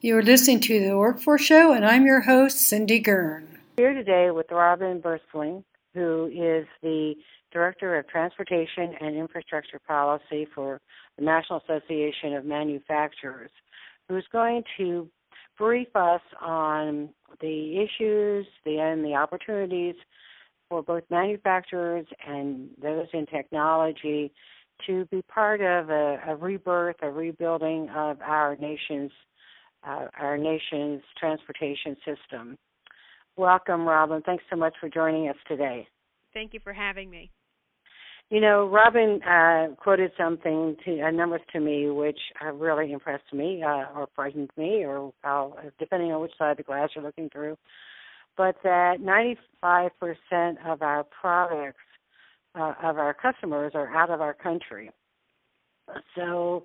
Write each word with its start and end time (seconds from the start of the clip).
You're 0.00 0.22
listening 0.22 0.58
to 0.60 0.80
The 0.80 0.96
Workforce 0.96 1.42
Show, 1.42 1.72
and 1.72 1.86
I'm 1.86 2.04
your 2.04 2.22
host, 2.22 2.58
Cindy 2.58 2.98
Gurn. 2.98 3.60
Here 3.76 3.94
today 3.94 4.32
with 4.32 4.50
Robyn 4.50 5.00
Boerstling, 5.00 5.62
who 5.94 6.26
is 6.26 6.66
the 6.82 7.14
Director 7.52 7.96
of 7.96 8.08
Transportation 8.08 8.96
and 9.00 9.14
Infrastructure 9.14 9.78
Policy 9.86 10.48
for 10.52 10.80
the 11.16 11.24
National 11.24 11.60
Association 11.60 12.34
of 12.34 12.44
Manufacturers, 12.44 13.52
who's 14.08 14.26
going 14.32 14.64
to 14.78 15.08
brief 15.56 15.94
us 15.94 16.22
on 16.40 17.10
the 17.40 17.78
issues 17.78 18.46
the, 18.64 18.80
and 18.80 19.04
the 19.04 19.14
opportunities 19.14 19.94
for 20.68 20.82
both 20.82 21.04
manufacturers 21.10 22.06
and 22.26 22.68
those 22.80 23.06
in 23.12 23.26
technology 23.26 24.32
to 24.86 25.06
be 25.06 25.22
part 25.22 25.60
of 25.60 25.90
a, 25.90 26.18
a 26.28 26.36
rebirth, 26.36 26.96
a 27.02 27.10
rebuilding 27.10 27.88
of 27.94 28.20
our 28.20 28.56
nation's 28.56 29.10
uh, 29.86 30.06
our 30.18 30.36
nation's 30.36 31.02
transportation 31.18 31.96
system. 32.04 32.58
Welcome, 33.36 33.86
Robyn. 33.86 34.22
Thanks 34.22 34.42
so 34.50 34.56
much 34.56 34.74
for 34.80 34.88
joining 34.88 35.28
us 35.28 35.36
today. 35.46 35.86
Thank 36.34 36.52
you 36.52 36.60
for 36.62 36.72
having 36.72 37.08
me. 37.08 37.30
You 38.30 38.40
know, 38.40 38.68
Robyn 38.68 39.20
uh, 39.22 39.74
quoted 39.76 40.10
something 40.18 40.76
to 40.84 41.00
uh, 41.00 41.10
numbers 41.10 41.40
to 41.52 41.60
me, 41.60 41.88
which 41.88 42.18
uh, 42.44 42.52
really 42.52 42.92
impressed 42.92 43.32
me, 43.32 43.62
uh, 43.62 43.86
or 43.96 44.08
frightened 44.14 44.50
me, 44.56 44.84
or 44.84 45.12
how, 45.22 45.56
depending 45.78 46.12
on 46.12 46.20
which 46.20 46.32
side 46.36 46.50
of 46.50 46.56
the 46.58 46.62
glass 46.62 46.90
you're 46.94 47.04
looking 47.04 47.30
through. 47.30 47.56
But 48.38 48.56
that 48.62 48.98
95% 49.62 50.56
of 50.64 50.80
our 50.80 51.04
products, 51.04 51.76
uh, 52.54 52.74
of 52.82 52.96
our 52.96 53.12
customers, 53.12 53.72
are 53.74 53.94
out 53.94 54.10
of 54.10 54.20
our 54.20 54.32
country. 54.32 54.90
So, 56.14 56.62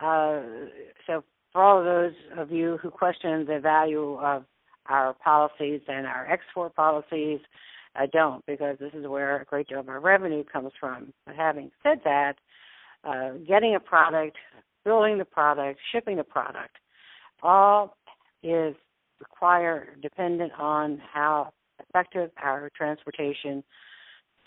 uh, 0.00 0.40
so 1.06 1.22
for 1.52 1.62
all 1.62 1.78
of 1.78 1.84
those 1.84 2.14
of 2.38 2.50
you 2.50 2.78
who 2.82 2.90
question 2.90 3.44
the 3.44 3.60
value 3.60 4.14
of 4.14 4.44
our 4.86 5.12
policies 5.12 5.82
and 5.88 6.06
our 6.06 6.26
export 6.26 6.74
policies, 6.74 7.40
I 7.94 8.06
don't 8.06 8.44
because 8.46 8.78
this 8.78 8.94
is 8.94 9.06
where 9.06 9.40
a 9.40 9.44
great 9.44 9.68
deal 9.68 9.80
of 9.80 9.88
our 9.90 10.00
revenue 10.00 10.42
comes 10.44 10.72
from. 10.80 11.12
But 11.26 11.36
having 11.36 11.70
said 11.82 11.98
that, 12.04 12.36
uh, 13.04 13.32
getting 13.46 13.74
a 13.74 13.80
product, 13.80 14.36
building 14.84 15.18
the 15.18 15.24
product, 15.26 15.80
shipping 15.92 16.16
the 16.16 16.24
product, 16.24 16.76
all 17.42 17.96
is 18.42 18.74
required 19.20 20.00
dependent 20.02 20.52
on 20.58 21.00
how 21.12 21.52
effective 21.78 22.30
our 22.42 22.70
transportation 22.76 23.62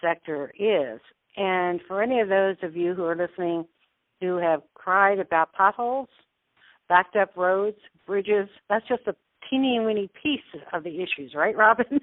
sector 0.02 0.52
is. 0.60 1.00
And 1.38 1.80
for 1.88 2.02
any 2.04 2.20
of 2.20 2.30
those 2.30 2.58
of 2.62 2.76
you 2.76 2.94
who 2.94 3.06
are 3.06 3.16
listening 3.16 3.66
who 4.20 4.38
have 4.38 4.62
cried 4.74 5.20
about 5.20 5.52
potholes, 5.54 6.08
backed 6.90 7.16
up 7.16 7.36
roads, 7.36 7.78
bridges, 8.06 8.48
that's 8.70 8.88
just 8.88 9.02
a 9.08 9.16
teeny 9.50 9.80
weeny 9.80 10.10
piece 10.22 10.40
of 10.72 10.84
the 10.84 11.02
issues, 11.02 11.34
right, 11.36 11.56
Robyn? 11.58 12.00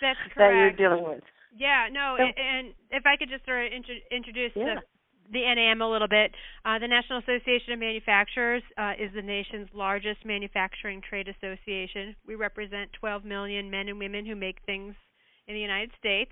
That's 0.00 0.18
correct. 0.34 0.34
that 0.36 0.50
you're 0.54 0.72
dealing 0.72 1.04
with. 1.08 1.22
Yeah, 1.56 1.86
no, 1.90 2.16
So- 2.18 2.24
and 2.24 2.74
if 2.90 3.04
I 3.06 3.16
could 3.16 3.28
just 3.28 3.44
sort 3.44 3.66
of 3.66 3.72
intro- 3.72 3.94
introduce 4.10 4.52
Yeah. 4.56 4.76
the 4.76 4.82
the 5.32 5.42
NAM 5.54 5.80
a 5.80 5.90
little 5.90 6.08
bit. 6.08 6.32
Uh, 6.64 6.78
the 6.78 6.88
National 6.88 7.18
Association 7.18 7.72
of 7.72 7.78
Manufacturers 7.78 8.62
uh, 8.78 8.92
is 8.98 9.10
the 9.14 9.22
nation's 9.22 9.68
largest 9.74 10.24
manufacturing 10.24 11.00
trade 11.02 11.28
association. 11.28 12.14
We 12.26 12.34
represent 12.34 12.90
12 12.98 13.24
million 13.24 13.70
men 13.70 13.88
and 13.88 13.98
women 13.98 14.26
who 14.26 14.36
make 14.36 14.58
things 14.66 14.94
in 15.48 15.54
the 15.54 15.60
United 15.60 15.90
States. 15.98 16.30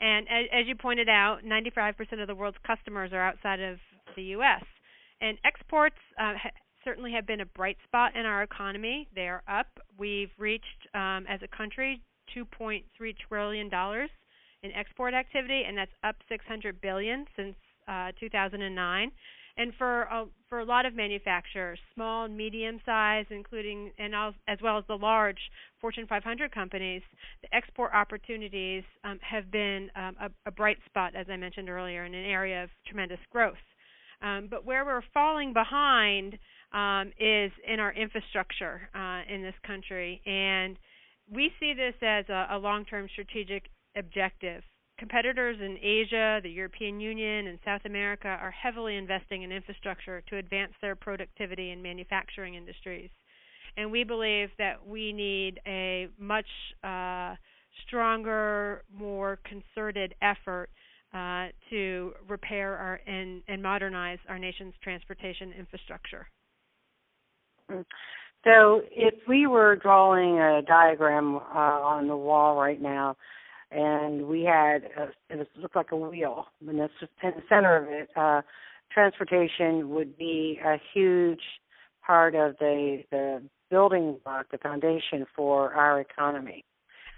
And 0.00 0.26
as, 0.28 0.44
as 0.52 0.66
you 0.66 0.76
pointed 0.76 1.08
out, 1.08 1.38
95% 1.44 2.20
of 2.20 2.26
the 2.26 2.34
world's 2.34 2.58
customers 2.66 3.12
are 3.12 3.22
outside 3.22 3.60
of 3.60 3.78
the 4.14 4.22
U.S. 4.36 4.64
And 5.20 5.38
exports 5.44 5.96
uh, 6.20 6.34
ha- 6.36 6.50
certainly 6.84 7.12
have 7.12 7.26
been 7.26 7.40
a 7.40 7.46
bright 7.46 7.78
spot 7.84 8.14
in 8.14 8.26
our 8.26 8.42
economy. 8.42 9.08
They 9.14 9.28
are 9.28 9.42
up. 9.48 9.68
We've 9.98 10.30
reached, 10.38 10.88
um, 10.94 11.24
as 11.28 11.40
a 11.42 11.56
country, 11.56 12.02
2.3 12.36 12.82
trillion 13.28 13.68
dollars 13.68 14.10
in 14.62 14.72
export 14.72 15.14
activity, 15.14 15.62
and 15.66 15.78
that's 15.78 15.92
up 16.02 16.16
600 16.28 16.80
billion 16.80 17.26
since 17.36 17.54
uh, 17.88 18.12
2009. 18.18 19.10
And 19.58 19.72
for 19.78 20.02
a, 20.02 20.26
for 20.50 20.58
a 20.58 20.64
lot 20.64 20.84
of 20.84 20.94
manufacturers, 20.94 21.78
small 21.94 22.26
and 22.26 22.36
medium 22.36 22.78
size, 22.84 23.24
including 23.30 23.90
and 23.98 24.14
al- 24.14 24.34
as 24.46 24.58
well 24.62 24.76
as 24.76 24.84
the 24.86 24.96
large 24.96 25.38
Fortune 25.80 26.06
500 26.06 26.52
companies, 26.52 27.02
the 27.40 27.54
export 27.56 27.92
opportunities 27.94 28.84
um, 29.02 29.18
have 29.22 29.50
been 29.50 29.90
um, 29.96 30.14
a, 30.20 30.30
a 30.44 30.50
bright 30.50 30.76
spot, 30.84 31.16
as 31.16 31.26
I 31.30 31.36
mentioned 31.36 31.70
earlier, 31.70 32.04
in 32.04 32.12
an 32.12 32.24
area 32.26 32.64
of 32.64 32.70
tremendous 32.86 33.20
growth. 33.32 33.56
Um, 34.20 34.48
but 34.50 34.66
where 34.66 34.84
we're 34.84 35.02
falling 35.14 35.54
behind 35.54 36.38
um, 36.72 37.12
is 37.18 37.50
in 37.66 37.80
our 37.80 37.94
infrastructure 37.94 38.90
uh, 38.94 39.22
in 39.32 39.42
this 39.42 39.54
country, 39.66 40.20
and 40.26 40.76
we 41.32 41.50
see 41.58 41.72
this 41.74 41.94
as 42.02 42.28
a, 42.28 42.48
a 42.52 42.58
long-term 42.58 43.08
strategic 43.12 43.64
objective. 43.96 44.62
Competitors 44.98 45.58
in 45.60 45.76
Asia, 45.82 46.40
the 46.42 46.50
European 46.50 47.00
Union, 47.00 47.48
and 47.48 47.58
South 47.64 47.82
America 47.84 48.28
are 48.28 48.50
heavily 48.50 48.96
investing 48.96 49.42
in 49.42 49.52
infrastructure 49.52 50.22
to 50.28 50.38
advance 50.38 50.72
their 50.80 50.96
productivity 50.96 51.70
in 51.70 51.82
manufacturing 51.82 52.54
industries. 52.54 53.10
And 53.76 53.92
we 53.92 54.04
believe 54.04 54.48
that 54.56 54.86
we 54.86 55.12
need 55.12 55.60
a 55.66 56.08
much 56.18 56.46
uh, 56.82 57.34
stronger, 57.86 58.84
more 58.90 59.38
concerted 59.44 60.14
effort 60.22 60.70
uh, 61.12 61.48
to 61.70 62.12
repair 62.26 62.76
our 62.76 63.00
and, 63.06 63.42
and 63.48 63.62
modernize 63.62 64.18
our 64.28 64.38
nation's 64.38 64.74
transportation 64.82 65.52
infrastructure. 65.58 66.26
So, 67.68 68.82
if 68.90 69.14
we 69.28 69.46
were 69.46 69.76
drawing 69.76 70.38
a 70.38 70.62
diagram 70.62 71.36
uh, 71.36 71.40
on 71.58 72.06
the 72.08 72.16
wall 72.16 72.56
right 72.56 72.80
now, 72.80 73.16
and 73.70 74.26
we 74.26 74.42
had 74.42 74.84
a, 74.98 75.08
it 75.30 75.48
looked 75.56 75.76
like 75.76 75.92
a 75.92 75.96
wheel, 75.96 76.46
and 76.66 76.80
that's 76.80 76.92
in 77.22 77.30
the 77.36 77.42
center 77.48 77.76
of 77.76 77.88
it, 77.88 78.08
uh, 78.16 78.42
transportation 78.92 79.90
would 79.90 80.16
be 80.16 80.58
a 80.64 80.76
huge 80.94 81.40
part 82.06 82.34
of 82.34 82.56
the 82.58 83.02
the 83.10 83.42
building 83.70 84.18
block, 84.24 84.46
the 84.52 84.58
foundation 84.58 85.26
for 85.34 85.72
our 85.74 86.00
economy. 86.00 86.64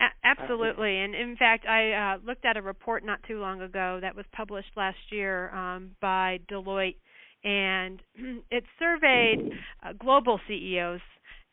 A- 0.01 0.27
absolutely, 0.27 0.97
and 0.99 1.15
in 1.15 1.37
fact, 1.37 1.67
I 1.67 1.93
uh, 1.93 2.19
looked 2.25 2.45
at 2.45 2.57
a 2.57 2.63
report 2.63 3.05
not 3.05 3.21
too 3.27 3.41
long 3.41 3.61
ago 3.61 3.99
that 4.01 4.17
was 4.17 4.25
published 4.33 4.71
last 4.77 4.99
year 5.11 5.55
um, 5.55 5.91
by 6.01 6.41
Deloitte, 6.51 6.97
and 7.45 8.01
it 8.51 8.65
surveyed 8.79 9.45
uh, 9.83 9.93
global 9.99 10.41
CEOs 10.49 11.01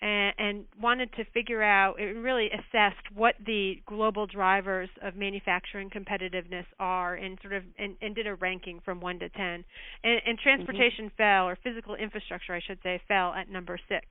and, 0.01 0.33
and 0.37 0.65
wanted 0.81 1.11
to 1.13 1.25
figure 1.33 1.63
out, 1.63 1.99
it 1.99 2.15
really 2.15 2.49
assessed 2.51 3.11
what 3.13 3.35
the 3.45 3.81
global 3.87 4.27
drivers 4.27 4.89
of 5.01 5.15
manufacturing 5.15 5.89
competitiveness 5.89 6.65
are, 6.79 7.15
and 7.15 7.37
sort 7.41 7.53
of 7.53 7.63
and, 7.79 7.95
and 8.01 8.13
did 8.15 8.27
a 8.27 8.35
ranking 8.35 8.81
from 8.83 8.99
one 8.99 9.19
to 9.19 9.29
ten. 9.29 9.63
And, 10.03 10.21
and 10.25 10.37
transportation 10.37 11.11
fell, 11.17 11.47
or 11.47 11.57
physical 11.63 11.95
infrastructure, 11.95 12.53
I 12.53 12.59
should 12.59 12.79
say, 12.83 13.01
fell 13.07 13.33
at 13.33 13.49
number 13.49 13.79
six. 13.87 14.05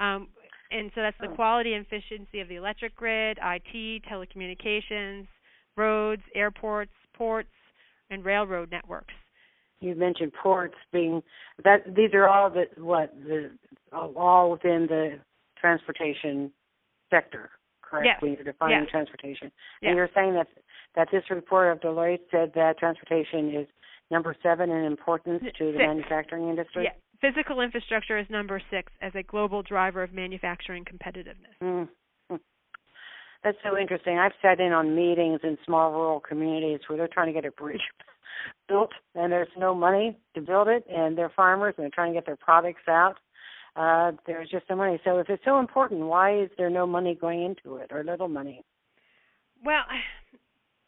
Um, 0.00 0.28
and 0.70 0.90
so 0.94 1.00
that's 1.02 1.16
the 1.20 1.28
Oh. 1.28 1.34
quality 1.34 1.74
and 1.74 1.86
efficiency 1.86 2.40
of 2.40 2.48
the 2.48 2.56
electric 2.56 2.94
grid, 2.94 3.38
IT, 3.42 4.02
telecommunications, 4.04 5.26
roads, 5.76 6.22
airports, 6.34 6.92
ports, 7.14 7.48
and 8.10 8.24
railroad 8.24 8.70
networks. 8.70 9.14
You 9.80 9.94
mentioned 9.94 10.32
ports 10.32 10.74
being 10.92 11.22
that 11.64 11.94
these 11.94 12.12
are 12.12 12.28
all 12.28 12.50
the 12.50 12.64
what 12.82 13.14
the 13.24 13.50
all 13.92 14.50
within 14.50 14.86
the 14.88 15.18
transportation 15.58 16.52
sector, 17.10 17.50
correct? 17.82 18.06
Yes. 18.06 18.22
When 18.22 18.32
you're 18.34 18.44
defining 18.44 18.80
Yes. 18.82 18.90
transportation, 18.90 19.52
Yeah. 19.80 19.90
and 19.90 19.96
you're 19.96 20.10
saying 20.14 20.34
that 20.34 20.48
that 20.94 21.08
this 21.12 21.30
report 21.30 21.70
of 21.72 21.80
Deloitte 21.80 22.28
said 22.30 22.52
that 22.54 22.78
transportation 22.78 23.54
is 23.54 23.68
number 24.10 24.34
seven 24.42 24.70
in 24.70 24.84
importance 24.84 25.42
to 25.58 25.66
the 25.72 25.78
Six. 25.78 25.86
manufacturing 25.86 26.48
industry. 26.48 26.84
Yeah, 26.84 26.94
physical 27.20 27.60
infrastructure 27.60 28.18
is 28.18 28.28
number 28.30 28.60
six 28.70 28.90
as 29.00 29.14
a 29.14 29.22
global 29.22 29.62
driver 29.62 30.02
of 30.02 30.12
manufacturing 30.12 30.84
competitiveness. 30.84 31.56
Mm. 31.62 31.88
That's 33.44 33.58
so 33.62 33.78
interesting. 33.78 34.18
I've 34.18 34.32
sat 34.42 34.58
in 34.58 34.72
on 34.72 34.96
meetings 34.96 35.40
in 35.44 35.56
small 35.64 35.92
rural 35.92 36.18
communities 36.18 36.80
where 36.88 36.98
they're 36.98 37.06
trying 37.06 37.28
to 37.28 37.32
get 37.32 37.44
a 37.44 37.52
bridge 37.52 37.80
built 38.68 38.90
and 39.14 39.32
there's 39.32 39.48
no 39.56 39.74
money 39.74 40.16
to 40.34 40.40
build 40.40 40.68
it 40.68 40.84
and 40.88 41.16
they're 41.16 41.32
farmers 41.34 41.74
and 41.76 41.84
they're 41.84 41.90
trying 41.90 42.12
to 42.12 42.16
get 42.16 42.26
their 42.26 42.36
products 42.36 42.82
out. 42.88 43.16
Uh 43.76 44.12
there's 44.26 44.48
just 44.48 44.64
no 44.68 44.76
money. 44.76 45.00
So 45.04 45.18
if 45.18 45.28
it's 45.28 45.44
so 45.44 45.58
important, 45.58 46.00
why 46.00 46.42
is 46.42 46.50
there 46.56 46.70
no 46.70 46.86
money 46.86 47.16
going 47.20 47.42
into 47.42 47.76
it 47.76 47.90
or 47.92 48.04
little 48.04 48.28
money? 48.28 48.64
Well, 49.64 49.82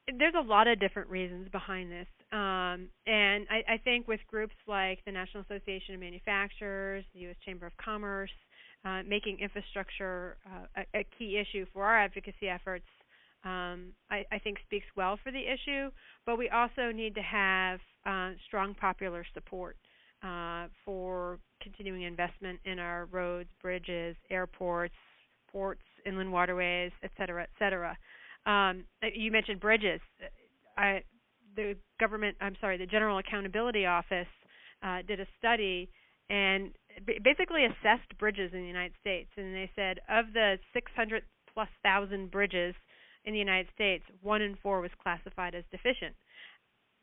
there's 0.18 0.34
a 0.36 0.42
lot 0.42 0.66
of 0.66 0.80
different 0.80 1.10
reasons 1.10 1.48
behind 1.50 1.90
this. 1.90 2.06
Um, 2.32 2.88
and 3.06 3.46
I, 3.50 3.74
I 3.74 3.80
think 3.82 4.06
with 4.06 4.20
groups 4.28 4.54
like 4.66 5.04
the 5.04 5.12
National 5.12 5.42
Association 5.42 5.94
of 5.94 6.00
Manufacturers, 6.00 7.04
the 7.12 7.20
U.S. 7.20 7.36
Chamber 7.44 7.66
of 7.66 7.72
Commerce, 7.76 8.30
uh, 8.84 9.02
making 9.06 9.38
infrastructure 9.40 10.36
uh, 10.46 10.82
a, 10.94 11.00
a 11.00 11.06
key 11.18 11.38
issue 11.38 11.66
for 11.72 11.84
our 11.84 12.04
advocacy 12.04 12.48
efforts, 12.48 12.86
um, 13.44 13.92
I, 14.10 14.24
I 14.30 14.38
think 14.38 14.58
speaks 14.66 14.86
well 14.96 15.18
for 15.22 15.32
the 15.32 15.40
issue. 15.40 15.90
But 16.26 16.38
we 16.38 16.48
also 16.48 16.92
need 16.92 17.14
to 17.14 17.22
have 17.22 17.80
uh, 18.06 18.30
strong 18.46 18.74
popular 18.74 19.24
support 19.34 19.76
uh, 20.22 20.66
for 20.84 21.38
continuing 21.62 22.02
investment 22.02 22.60
in 22.64 22.78
our 22.78 23.06
roads, 23.06 23.48
bridges, 23.62 24.16
airports, 24.30 24.94
ports, 25.50 25.82
inland 26.06 26.32
waterways, 26.32 26.92
et 27.02 27.10
cetera, 27.16 27.42
et 27.42 27.50
cetera. 27.58 27.96
Um, 28.46 28.84
you 29.14 29.30
mentioned 29.30 29.60
bridges. 29.60 30.00
I, 30.76 31.02
the 31.56 31.76
government, 31.98 32.36
I'm 32.40 32.56
sorry, 32.60 32.78
the 32.78 32.86
General 32.86 33.18
Accountability 33.18 33.86
Office 33.86 34.28
uh, 34.82 34.98
did 35.06 35.20
a 35.20 35.26
study 35.38 35.88
and 36.30 36.70
basically 37.24 37.64
assessed 37.64 38.16
bridges 38.18 38.52
in 38.54 38.60
the 38.60 38.66
United 38.66 38.92
States, 39.00 39.28
and 39.36 39.54
they 39.54 39.70
said 39.74 39.98
of 40.08 40.26
the 40.32 40.58
600 40.72 41.22
plus 41.52 41.68
thousand 41.82 42.30
bridges 42.30 42.74
in 43.24 43.32
the 43.32 43.38
United 43.38 43.68
States, 43.74 44.04
one 44.22 44.42
in 44.42 44.56
four 44.62 44.80
was 44.80 44.90
classified 45.02 45.54
as 45.54 45.64
deficient. 45.70 46.14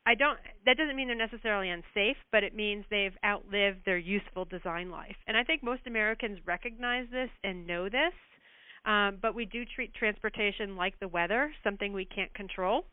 I 0.06 0.14
don't 0.14 0.38
that 0.64 0.78
doesn't 0.78 0.96
mean 0.96 1.08
they're 1.08 1.16
necessarily 1.16 1.68
unsafe, 1.68 2.16
but 2.32 2.42
it 2.42 2.54
means 2.54 2.84
they've 2.90 3.16
outlived 3.24 3.80
their 3.84 3.98
useful 3.98 4.46
design 4.46 4.90
life. 4.90 5.16
And 5.26 5.36
I 5.36 5.44
think 5.44 5.62
most 5.62 5.82
Americans 5.86 6.38
recognize 6.46 7.06
this 7.10 7.30
and 7.44 7.66
know 7.66 7.88
this. 7.88 8.14
Um, 8.86 9.18
but 9.20 9.34
we 9.34 9.44
do 9.44 9.64
treat 9.66 9.92
transportation 9.92 10.76
like 10.76 10.98
the 10.98 11.08
weather, 11.08 11.52
something 11.62 11.92
we 11.92 12.06
can't 12.06 12.32
control. 12.32 12.86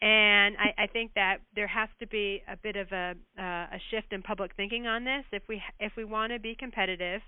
And 0.00 0.56
I, 0.56 0.84
I 0.84 0.86
think 0.86 1.12
that 1.16 1.38
there 1.54 1.66
has 1.66 1.88
to 2.00 2.06
be 2.06 2.40
a 2.48 2.56
bit 2.56 2.76
of 2.76 2.90
a, 2.92 3.14
uh, 3.36 3.42
a 3.42 3.80
shift 3.90 4.12
in 4.12 4.22
public 4.22 4.52
thinking 4.56 4.86
on 4.86 5.04
this. 5.04 5.24
If 5.32 5.42
we 5.48 5.60
if 5.80 5.92
we 5.96 6.04
want 6.04 6.32
to 6.32 6.38
be 6.38 6.54
competitive, 6.54 7.20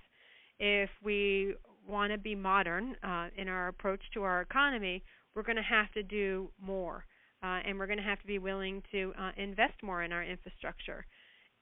if 0.57 0.89
we 1.03 1.55
want 1.87 2.11
to 2.13 2.17
be 2.17 2.33
modern 2.33 2.95
uh, 3.03 3.27
in 3.35 3.49
our 3.49 3.67
approach 3.67 4.01
to 4.13 4.23
our 4.23 4.41
economy, 4.41 5.03
we're 5.35 5.43
going 5.43 5.57
to 5.57 5.61
have 5.61 5.91
to 5.93 6.03
do 6.03 6.49
more 6.61 7.05
uh, 7.43 7.59
and 7.65 7.77
we're 7.77 7.87
going 7.87 7.97
to 7.97 8.03
have 8.03 8.19
to 8.19 8.27
be 8.27 8.39
willing 8.39 8.83
to 8.91 9.13
uh, 9.19 9.31
invest 9.37 9.73
more 9.83 10.03
in 10.03 10.11
our 10.11 10.23
infrastructure. 10.23 11.05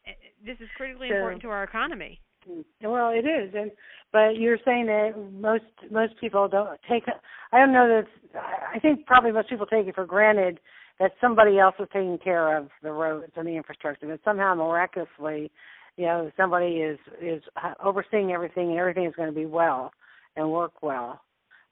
Eh, 0.06 0.12
this 0.46 0.58
is 0.60 0.68
critically 0.76 1.08
so, 1.10 1.16
important 1.16 1.42
to 1.42 1.50
our 1.50 1.64
economy. 1.64 2.20
Mm, 2.50 2.64
well, 2.84 3.10
it 3.10 3.28
is, 3.28 3.54
and 3.56 3.72
but 4.12 4.38
you're 4.38 4.58
saying 4.66 4.88
that 4.88 5.14
most 5.34 5.64
most 5.92 6.14
people 6.20 6.48
don't 6.48 6.80
take. 6.90 7.04
I 7.52 7.60
don't 7.60 7.74
know 7.74 7.88
that. 7.88 8.42
I 8.74 8.80
think 8.80 9.06
probably 9.06 9.32
most 9.32 9.50
people 9.50 9.66
take 9.66 9.88
it 9.88 9.96
for 9.96 10.06
granted 10.06 10.60
that 11.00 11.12
somebody 11.22 11.60
else 11.60 11.76
is 11.80 11.88
taking 11.94 12.18
care 12.18 12.58
of 12.58 12.70
the 12.84 12.92
roads 12.92 13.32
and 13.36 13.48
the 13.48 13.56
infrastructure. 13.56 14.08
That 14.08 14.20
somehow 14.24 14.56
miraculously, 14.56 15.52
you 15.98 16.06
know, 16.06 16.32
somebody 16.38 16.78
is 16.78 17.00
is 17.22 17.44
overseeing 17.84 18.32
everything 18.32 18.70
and 18.70 18.80
everything 18.80 19.06
is 19.06 19.16
going 19.16 19.30
to 19.30 19.36
be 19.36 19.46
well 19.46 19.92
and 20.36 20.52
work 20.52 20.82
well. 20.82 21.22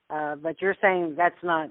Uh, 0.09 0.35
but 0.35 0.61
you're 0.61 0.75
saying 0.81 1.15
that's 1.17 1.35
not 1.43 1.69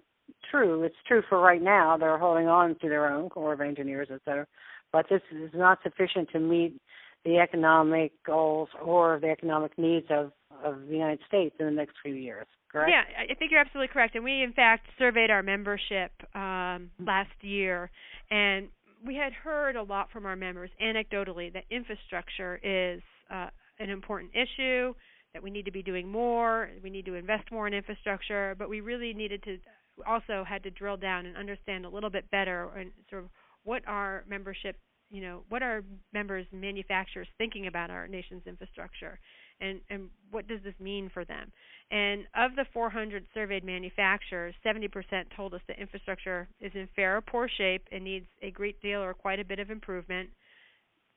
true. 0.50 0.82
It's 0.82 0.96
true 1.06 1.22
for 1.28 1.40
right 1.40 1.62
now. 1.62 1.96
They're 1.96 2.18
holding 2.18 2.48
on 2.48 2.76
to 2.80 2.88
their 2.88 3.12
own 3.12 3.28
Corps 3.28 3.52
of 3.52 3.60
Engineers, 3.60 4.08
et 4.10 4.20
cetera. 4.24 4.46
But 4.92 5.06
this 5.10 5.22
is 5.30 5.50
not 5.54 5.78
sufficient 5.82 6.30
to 6.32 6.38
meet 6.38 6.80
the 7.24 7.38
economic 7.38 8.12
goals 8.24 8.68
or 8.82 9.18
the 9.20 9.28
economic 9.28 9.76
needs 9.76 10.06
of, 10.10 10.32
of 10.64 10.86
the 10.86 10.94
United 10.94 11.20
States 11.26 11.56
in 11.58 11.66
the 11.66 11.72
next 11.72 11.96
few 12.02 12.14
years. 12.14 12.46
Correct? 12.70 12.90
Yeah, 12.90 13.02
I 13.30 13.34
think 13.34 13.50
you're 13.50 13.60
absolutely 13.60 13.92
correct. 13.92 14.14
And 14.14 14.24
we, 14.24 14.42
in 14.42 14.52
fact, 14.52 14.86
surveyed 14.98 15.30
our 15.30 15.42
membership 15.42 16.12
um, 16.34 16.90
last 17.04 17.30
year, 17.40 17.90
and 18.30 18.68
we 19.04 19.14
had 19.14 19.32
heard 19.32 19.76
a 19.76 19.82
lot 19.82 20.10
from 20.12 20.26
our 20.26 20.36
members 20.36 20.70
anecdotally 20.82 21.52
that 21.52 21.64
infrastructure 21.70 22.60
is 22.62 23.02
uh, 23.30 23.48
an 23.78 23.90
important 23.90 24.30
issue, 24.34 24.94
that 25.32 25.42
we 25.42 25.50
need 25.50 25.64
to 25.64 25.70
be 25.70 25.82
doing 25.82 26.08
more, 26.08 26.70
we 26.82 26.90
need 26.90 27.04
to 27.06 27.14
invest 27.14 27.50
more 27.52 27.66
in 27.66 27.74
infrastructure, 27.74 28.54
but 28.58 28.68
we 28.68 28.80
really 28.80 29.12
needed 29.12 29.42
to 29.44 29.58
also 30.06 30.44
had 30.46 30.62
to 30.62 30.70
drill 30.70 30.96
down 30.96 31.26
and 31.26 31.36
understand 31.36 31.84
a 31.84 31.88
little 31.88 32.10
bit 32.10 32.30
better 32.30 32.70
and 32.76 32.90
sort 33.08 33.24
of 33.24 33.30
what 33.64 33.82
our 33.86 34.24
membership 34.28 34.76
you 35.10 35.22
know 35.22 35.42
what 35.48 35.62
are 35.62 35.84
members 36.12 36.46
manufacturers 36.52 37.28
thinking 37.38 37.66
about 37.66 37.90
our 37.90 38.08
nation's 38.08 38.42
infrastructure 38.46 39.18
and 39.60 39.80
and 39.90 40.10
what 40.30 40.46
does 40.48 40.60
this 40.64 40.74
mean 40.80 41.10
for 41.12 41.24
them. 41.24 41.52
And 41.90 42.24
of 42.34 42.56
the 42.56 42.66
400 42.72 43.24
surveyed 43.32 43.64
manufacturers 43.64 44.54
70% 44.64 44.90
told 45.36 45.54
us 45.54 45.60
that 45.68 45.78
infrastructure 45.78 46.48
is 46.60 46.72
in 46.74 46.88
fair 46.96 47.16
or 47.16 47.20
poor 47.20 47.48
shape 47.48 47.82
and 47.92 48.02
needs 48.04 48.26
a 48.42 48.50
great 48.50 48.80
deal 48.82 49.00
or 49.00 49.14
quite 49.14 49.38
a 49.38 49.44
bit 49.44 49.60
of 49.60 49.70
improvement. 49.70 50.30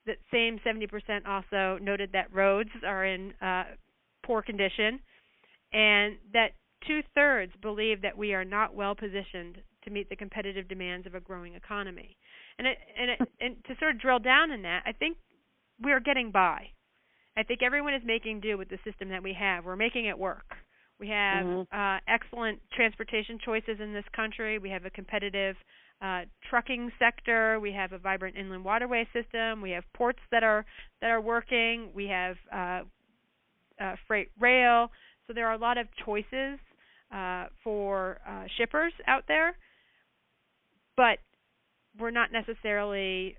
That 0.05 0.17
same 0.31 0.59
70% 0.65 1.25
also 1.27 1.79
noted 1.83 2.11
that 2.13 2.33
roads 2.33 2.69
are 2.85 3.05
in 3.05 3.33
uh, 3.41 3.63
poor 4.23 4.41
condition 4.41 4.99
and 5.73 6.17
that 6.33 6.51
two 6.85 7.01
thirds 7.15 7.51
believe 7.61 8.01
that 8.01 8.17
we 8.17 8.33
are 8.33 8.45
not 8.45 8.75
well 8.75 8.95
positioned 8.95 9.57
to 9.83 9.89
meet 9.89 10.09
the 10.09 10.15
competitive 10.15 10.67
demands 10.67 11.07
of 11.07 11.15
a 11.15 11.19
growing 11.19 11.55
economy. 11.55 12.17
And 12.57 12.67
it, 12.67 12.77
and 12.99 13.11
it, 13.11 13.19
and 13.39 13.55
to 13.65 13.75
sort 13.79 13.95
of 13.95 14.01
drill 14.01 14.19
down 14.19 14.51
in 14.51 14.61
that, 14.63 14.83
I 14.85 14.91
think 14.91 15.17
we 15.81 15.91
are 15.91 15.99
getting 15.99 16.31
by. 16.31 16.67
I 17.37 17.43
think 17.43 17.61
everyone 17.63 17.93
is 17.93 18.01
making 18.03 18.41
do 18.41 18.57
with 18.57 18.69
the 18.69 18.79
system 18.83 19.09
that 19.09 19.23
we 19.23 19.33
have. 19.33 19.63
We're 19.63 19.75
making 19.75 20.05
it 20.05 20.17
work. 20.17 20.55
We 20.99 21.07
have 21.09 21.45
mm-hmm. 21.45 21.77
uh, 21.77 21.99
excellent 22.07 22.59
transportation 22.75 23.39
choices 23.43 23.79
in 23.81 23.93
this 23.93 24.03
country. 24.13 24.59
We 24.59 24.69
have 24.71 24.83
a 24.83 24.89
competitive 24.89 25.55
uh, 26.01 26.21
trucking 26.49 26.91
sector. 26.99 27.59
We 27.59 27.71
have 27.71 27.93
a 27.93 27.97
vibrant 27.97 28.35
inland 28.35 28.65
waterway 28.65 29.07
system. 29.13 29.61
We 29.61 29.71
have 29.71 29.85
ports 29.93 30.19
that 30.31 30.43
are 30.43 30.65
that 31.01 31.09
are 31.09 31.21
working. 31.21 31.89
We 31.93 32.07
have 32.07 32.35
uh, 32.53 32.81
uh, 33.81 33.95
freight 34.07 34.31
rail. 34.39 34.91
So 35.27 35.33
there 35.33 35.47
are 35.47 35.53
a 35.53 35.57
lot 35.57 35.77
of 35.77 35.87
choices 36.05 36.59
uh, 37.13 37.47
for 37.63 38.19
uh, 38.27 38.43
shippers 38.57 38.93
out 39.07 39.23
there, 39.27 39.55
but 40.95 41.19
we're 41.99 42.11
not 42.11 42.31
necessarily 42.31 43.35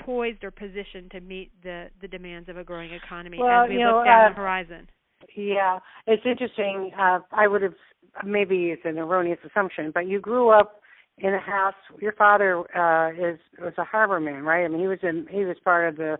poised 0.00 0.42
or 0.44 0.50
positioned 0.50 1.10
to 1.12 1.20
meet 1.20 1.50
the 1.62 1.86
the 2.00 2.08
demands 2.08 2.48
of 2.48 2.56
a 2.56 2.64
growing 2.64 2.92
economy 2.92 3.38
well, 3.38 3.64
as 3.64 3.68
we 3.68 3.76
look 3.76 3.84
know, 3.84 4.04
down 4.04 4.26
uh, 4.26 4.28
the 4.30 4.34
horizon. 4.34 4.88
Yeah, 5.36 5.78
it's 6.06 6.22
interesting. 6.24 6.90
Uh, 6.98 7.20
I 7.32 7.46
would 7.46 7.62
have 7.62 7.74
maybe 8.24 8.70
it's 8.70 8.82
an 8.84 8.98
erroneous 8.98 9.38
assumption, 9.48 9.90
but 9.94 10.08
you 10.08 10.20
grew 10.20 10.50
up 10.50 10.80
in 11.18 11.34
a 11.34 11.38
house. 11.38 11.74
Your 12.00 12.12
father 12.12 12.60
uh, 12.76 13.10
is 13.12 13.38
was 13.58 13.74
a 13.78 13.84
harborman, 13.84 14.42
right? 14.42 14.64
I 14.64 14.68
mean, 14.68 14.80
he 14.80 14.86
was 14.86 14.98
in 15.02 15.26
he 15.30 15.44
was 15.44 15.56
part 15.62 15.88
of 15.88 15.96
the 15.96 16.18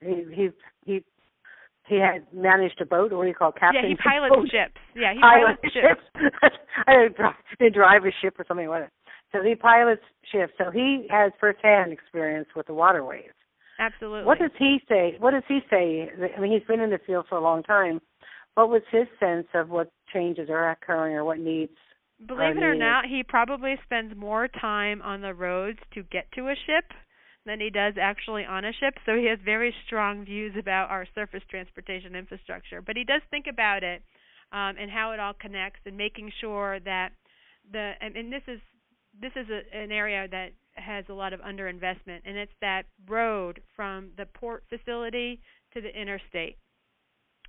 he 0.00 0.24
he 0.34 0.48
he 0.84 1.04
he 1.90 1.98
had 1.98 2.24
managed 2.32 2.80
a 2.80 2.86
boat, 2.86 3.12
or 3.12 3.18
what 3.18 3.24
do 3.24 3.28
you 3.28 3.34
call 3.34 3.50
captain? 3.50 3.82
Yeah, 3.82 3.88
he 3.90 3.96
pilots 3.96 4.34
boat. 4.34 4.48
ships. 4.50 4.80
Yeah, 4.94 5.12
he 5.12 5.20
pilots, 5.20 5.60
ships. 5.64 6.00
ships. 6.14 6.56
I 6.86 7.08
didn't 7.58 7.74
drive 7.74 8.04
a 8.04 8.14
ship 8.22 8.38
or 8.38 8.44
something 8.46 8.68
like 8.68 8.84
that. 8.84 8.92
So 9.32 9.42
he 9.42 9.56
pilots 9.56 10.02
ships. 10.30 10.52
So 10.56 10.70
he 10.70 11.06
has 11.10 11.32
firsthand 11.40 11.92
experience 11.92 12.48
with 12.54 12.68
the 12.68 12.74
waterways. 12.74 13.34
Absolutely. 13.80 14.24
What 14.24 14.38
does 14.38 14.52
he 14.58 14.78
say? 14.88 15.16
What 15.18 15.32
does 15.32 15.42
he 15.48 15.60
say? 15.68 16.08
I 16.36 16.40
mean, 16.40 16.52
he's 16.52 16.66
been 16.68 16.80
in 16.80 16.90
the 16.90 17.00
field 17.04 17.26
for 17.28 17.38
a 17.38 17.42
long 17.42 17.62
time. 17.64 18.00
What 18.54 18.68
was 18.68 18.82
his 18.92 19.06
sense 19.18 19.46
of 19.54 19.70
what 19.70 19.90
changes 20.12 20.48
are 20.50 20.70
occurring 20.70 21.14
or 21.14 21.24
what 21.24 21.38
needs? 21.38 21.72
Believe 22.26 22.58
it 22.58 22.62
or 22.62 22.74
not, 22.74 23.06
he 23.06 23.22
probably 23.22 23.76
spends 23.84 24.14
more 24.14 24.46
time 24.46 25.00
on 25.00 25.22
the 25.22 25.32
roads 25.32 25.78
to 25.94 26.02
get 26.02 26.30
to 26.32 26.48
a 26.48 26.54
ship 26.66 26.84
than 27.46 27.60
he 27.60 27.70
does 27.70 27.94
actually 28.00 28.44
on 28.44 28.64
a 28.64 28.72
ship. 28.72 28.94
So 29.06 29.16
he 29.16 29.26
has 29.26 29.38
very 29.44 29.74
strong 29.86 30.24
views 30.24 30.54
about 30.58 30.90
our 30.90 31.06
surface 31.14 31.42
transportation 31.48 32.14
infrastructure. 32.14 32.82
But 32.82 32.96
he 32.96 33.04
does 33.04 33.22
think 33.30 33.46
about 33.48 33.82
it 33.82 34.02
um, 34.52 34.76
and 34.78 34.90
how 34.90 35.12
it 35.12 35.20
all 35.20 35.32
connects 35.32 35.80
and 35.86 35.96
making 35.96 36.32
sure 36.40 36.80
that 36.80 37.10
the 37.72 37.92
and, 38.00 38.16
and 38.16 38.32
this 38.32 38.42
is 38.46 38.60
this 39.20 39.32
is 39.36 39.46
a, 39.50 39.76
an 39.76 39.92
area 39.92 40.26
that 40.30 40.50
has 40.74 41.04
a 41.08 41.12
lot 41.12 41.32
of 41.32 41.40
underinvestment, 41.40 42.20
and 42.24 42.36
it's 42.36 42.52
that 42.60 42.84
road 43.08 43.60
from 43.74 44.10
the 44.16 44.26
port 44.26 44.64
facility 44.68 45.40
to 45.74 45.80
the 45.80 45.88
interstate, 45.88 46.56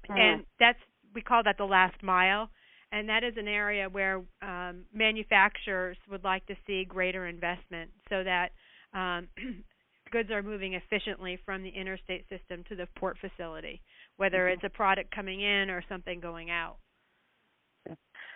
mm-hmm. 0.09 0.19
and 0.19 0.45
that's 0.59 0.79
we 1.13 1.21
call 1.21 1.43
that 1.43 1.57
the 1.57 1.65
last 1.65 2.01
mile, 2.03 2.49
and 2.91 3.09
that 3.09 3.23
is 3.23 3.33
an 3.37 3.47
area 3.47 3.87
where 3.89 4.21
um, 4.41 4.85
manufacturers 4.93 5.97
would 6.09 6.23
like 6.23 6.45
to 6.47 6.55
see 6.67 6.85
greater 6.85 7.27
investment 7.27 7.91
so 8.09 8.23
that 8.23 8.49
um, 8.93 9.27
goods 10.11 10.29
are 10.31 10.43
moving 10.43 10.73
efficiently 10.73 11.39
from 11.45 11.63
the 11.63 11.69
interstate 11.69 12.25
system 12.29 12.63
to 12.69 12.75
the 12.75 12.87
port 12.97 13.17
facility, 13.19 13.81
whether 14.17 14.45
mm-hmm. 14.45 14.53
it's 14.53 14.63
a 14.63 14.75
product 14.75 15.13
coming 15.13 15.41
in 15.41 15.69
or 15.69 15.83
something 15.89 16.19
going 16.19 16.49
out. 16.49 16.77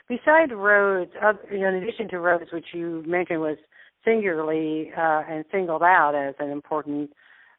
Besides 0.08 0.52
roads, 0.54 1.12
you 1.52 1.60
know, 1.60 1.70
in 1.70 1.76
addition 1.76 2.08
to 2.10 2.20
roads, 2.20 2.52
which 2.54 2.68
you 2.74 3.04
mentioned 3.08 3.42
was 3.42 3.58
singularly 4.04 4.92
uh, 4.96 5.24
and 5.28 5.44
singled 5.52 5.82
out 5.82 6.14
as 6.14 6.36
an 6.40 6.52
important 6.52 7.12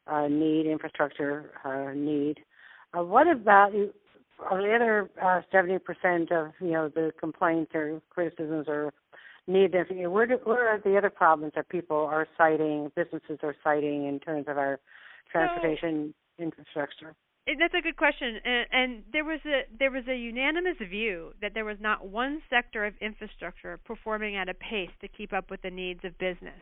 uh, 0.07 0.27
need, 0.27 0.65
infrastructure 0.65 1.51
uh, 1.65 1.93
need, 1.93 2.39
uh, 2.97 3.03
what 3.03 3.27
about 3.27 3.73
are 4.49 4.61
the 4.61 4.73
other 4.73 5.09
uh, 5.21 5.41
seventy 5.51 5.77
percent 5.79 6.31
of 6.31 6.51
you 6.61 6.71
know 6.71 6.87
the 6.87 7.11
complaints 7.19 7.71
or 7.73 8.01
criticisms 8.09 8.65
or 8.69 8.93
need 9.47 9.71
this. 9.71 9.87
Where, 9.89 10.27
do, 10.27 10.39
where 10.43 10.67
are 10.67 10.79
the 10.79 10.97
other 10.97 11.09
problems 11.09 11.53
that 11.55 11.69
people 11.69 11.97
are 11.97 12.27
citing, 12.37 12.91
businesses 12.95 13.39
are 13.43 13.55
citing 13.63 14.05
in 14.05 14.19
terms 14.19 14.45
of 14.47 14.57
our 14.57 14.79
transportation 15.31 16.13
so, 16.37 16.43
infrastructure? 16.43 17.15
That's 17.47 17.73
a 17.73 17.81
good 17.81 17.95
question, 17.95 18.39
and, 18.43 18.65
and 18.73 19.03
there 19.13 19.23
was 19.23 19.39
a 19.45 19.61
there 19.79 19.89
was 19.89 20.03
a 20.09 20.15
unanimous 20.15 20.75
view 20.89 21.31
that 21.41 21.53
there 21.53 21.63
was 21.63 21.77
not 21.79 22.05
one 22.05 22.41
sector 22.49 22.85
of 22.85 22.93
infrastructure 22.99 23.79
performing 23.85 24.35
at 24.35 24.49
a 24.49 24.53
pace 24.53 24.89
to 24.99 25.07
keep 25.07 25.31
up 25.31 25.49
with 25.49 25.61
the 25.61 25.69
needs 25.71 26.01
of 26.03 26.17
business. 26.17 26.59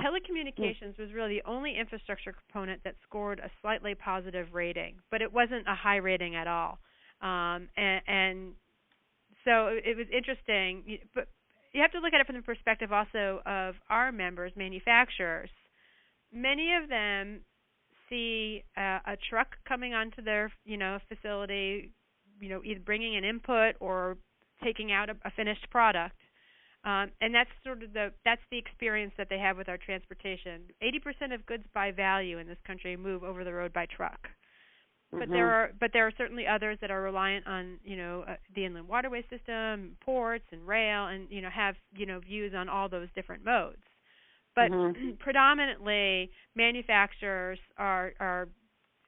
telecommunications 0.00 0.98
was 0.98 1.12
really 1.12 1.40
the 1.44 1.50
only 1.50 1.76
infrastructure 1.78 2.32
component 2.32 2.82
that 2.84 2.94
scored 3.06 3.40
a 3.40 3.50
slightly 3.60 3.94
positive 3.94 4.46
rating, 4.54 4.94
but 5.10 5.20
it 5.20 5.30
wasn't 5.30 5.68
a 5.68 5.74
high 5.74 5.96
rating 5.96 6.34
at 6.34 6.46
all. 6.46 6.78
Um, 7.20 7.68
and, 7.76 8.00
and 8.06 8.52
so 9.44 9.68
it 9.68 9.96
was 9.96 10.06
interesting, 10.10 10.98
but 11.14 11.28
you 11.76 11.82
have 11.82 11.92
to 11.92 12.00
look 12.00 12.14
at 12.14 12.20
it 12.20 12.26
from 12.26 12.36
the 12.36 12.42
perspective 12.42 12.92
also 12.92 13.40
of 13.46 13.74
our 13.90 14.10
members, 14.10 14.52
manufacturers. 14.56 15.50
Many 16.32 16.74
of 16.74 16.88
them 16.88 17.40
see 18.08 18.62
a, 18.76 19.00
a 19.06 19.16
truck 19.30 19.48
coming 19.68 19.94
onto 19.94 20.22
their, 20.22 20.50
you 20.64 20.76
know, 20.76 20.98
facility, 21.08 21.92
you 22.40 22.48
know, 22.48 22.62
either 22.64 22.80
bringing 22.80 23.16
an 23.16 23.24
input 23.24 23.76
or 23.80 24.16
taking 24.64 24.90
out 24.92 25.10
a, 25.10 25.16
a 25.24 25.30
finished 25.30 25.68
product 25.70 26.16
um, 26.86 27.10
and 27.20 27.34
that's 27.34 27.50
sort 27.64 27.82
of 27.82 27.92
the 27.92 28.12
that's 28.24 28.40
the 28.52 28.58
experience 28.58 29.12
that 29.18 29.26
they 29.28 29.38
have 29.38 29.56
with 29.56 29.68
our 29.68 29.76
transportation. 29.76 30.62
80% 30.80 31.34
of 31.34 31.44
goods 31.44 31.64
by 31.74 31.90
value 31.90 32.38
in 32.38 32.46
this 32.46 32.62
country 32.64 32.96
move 32.96 33.24
over 33.24 33.42
the 33.42 33.52
road 33.52 33.72
by 33.72 33.86
truck. 33.86 34.28
But 35.18 35.24
mm-hmm. 35.24 35.32
there 35.32 35.50
are 35.50 35.70
but 35.80 35.90
there 35.92 36.06
are 36.06 36.12
certainly 36.18 36.46
others 36.46 36.78
that 36.80 36.90
are 36.90 37.00
reliant 37.00 37.46
on 37.46 37.78
you 37.84 37.96
know 37.96 38.24
uh, 38.28 38.34
the 38.54 38.64
inland 38.66 38.88
waterway 38.88 39.24
system, 39.30 39.96
ports, 40.04 40.44
and 40.52 40.66
rail, 40.66 41.06
and 41.06 41.26
you 41.30 41.40
know 41.40 41.50
have 41.50 41.74
you 41.94 42.06
know 42.06 42.20
views 42.20 42.52
on 42.56 42.68
all 42.68 42.88
those 42.88 43.08
different 43.14 43.44
modes. 43.44 43.82
But 44.54 44.70
mm-hmm. 44.70 45.12
predominantly, 45.18 46.30
manufacturers 46.54 47.58
are 47.78 48.12
are 48.20 48.48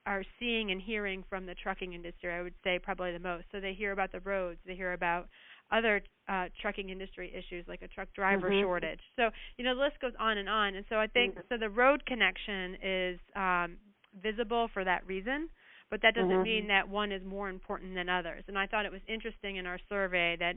are 0.06 0.24
seeing 0.38 0.70
and 0.70 0.80
hearing 0.80 1.22
from 1.28 1.44
the 1.44 1.54
trucking 1.54 1.92
industry. 1.92 2.32
I 2.32 2.42
would 2.42 2.54
say 2.64 2.78
probably 2.78 3.12
the 3.12 3.18
most. 3.18 3.44
So 3.52 3.60
they 3.60 3.74
hear 3.74 3.92
about 3.92 4.12
the 4.12 4.20
roads, 4.20 4.58
they 4.66 4.74
hear 4.74 4.94
about 4.94 5.28
other 5.70 6.00
uh, 6.30 6.46
trucking 6.62 6.88
industry 6.88 7.30
issues 7.34 7.66
like 7.68 7.82
a 7.82 7.88
truck 7.88 8.08
driver 8.14 8.48
mm-hmm. 8.50 8.64
shortage. 8.64 9.00
So 9.16 9.30
you 9.56 9.64
know 9.64 9.74
the 9.74 9.82
list 9.82 10.00
goes 10.00 10.12
on 10.18 10.38
and 10.38 10.48
on. 10.48 10.74
And 10.74 10.84
so 10.88 10.96
I 10.96 11.06
think 11.06 11.34
mm-hmm. 11.34 11.46
so 11.48 11.58
the 11.58 11.70
road 11.70 12.04
connection 12.06 12.76
is 12.82 13.18
um, 13.36 13.76
visible 14.22 14.68
for 14.72 14.84
that 14.84 15.06
reason, 15.06 15.48
but 15.90 16.02
that 16.02 16.14
doesn't 16.14 16.30
mm-hmm. 16.30 16.42
mean 16.42 16.68
that 16.68 16.88
one 16.88 17.12
is 17.12 17.22
more 17.24 17.48
important 17.48 17.94
than 17.94 18.08
others. 18.08 18.44
And 18.48 18.58
I 18.58 18.66
thought 18.66 18.86
it 18.86 18.92
was 18.92 19.00
interesting 19.08 19.56
in 19.56 19.66
our 19.66 19.78
survey 19.88 20.36
that. 20.38 20.54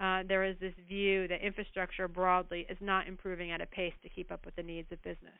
Uh, 0.00 0.22
there 0.26 0.42
is 0.42 0.56
this 0.58 0.72
view 0.88 1.28
that 1.28 1.46
infrastructure 1.46 2.08
broadly 2.08 2.66
is 2.68 2.78
not 2.80 3.06
improving 3.06 3.52
at 3.52 3.60
a 3.60 3.66
pace 3.66 3.92
to 4.02 4.08
keep 4.08 4.32
up 4.32 4.44
with 4.44 4.56
the 4.56 4.62
needs 4.62 4.90
of 4.90 5.00
business. 5.02 5.38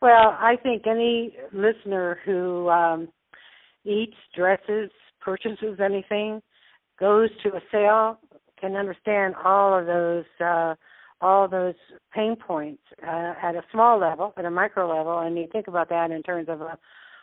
Well, 0.00 0.36
I 0.38 0.56
think 0.62 0.86
any 0.86 1.34
listener 1.52 2.18
who 2.24 2.70
um, 2.70 3.08
eats, 3.84 4.16
dresses, 4.34 4.90
purchases 5.20 5.78
anything 5.84 6.40
goes 6.98 7.28
to 7.42 7.50
a 7.50 7.60
sale 7.70 8.18
can 8.58 8.76
understand 8.76 9.34
all 9.44 9.78
of 9.78 9.86
those 9.86 10.24
uh, 10.42 10.74
all 11.22 11.48
those 11.48 11.74
pain 12.14 12.34
points 12.34 12.82
uh, 13.06 13.34
at 13.42 13.54
a 13.54 13.62
small 13.70 13.98
level, 13.98 14.32
at 14.38 14.46
a 14.46 14.50
micro 14.50 14.88
level, 14.88 15.18
and 15.18 15.36
you 15.36 15.46
think 15.52 15.68
about 15.68 15.90
that 15.90 16.10
in 16.10 16.22
terms 16.22 16.48
of 16.48 16.62
a 16.62 16.78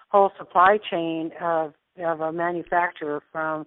whole 0.10 0.32
supply 0.38 0.78
chain 0.90 1.32
of 1.42 1.74
of 2.04 2.22
a 2.22 2.32
manufacturer 2.32 3.22
from 3.32 3.66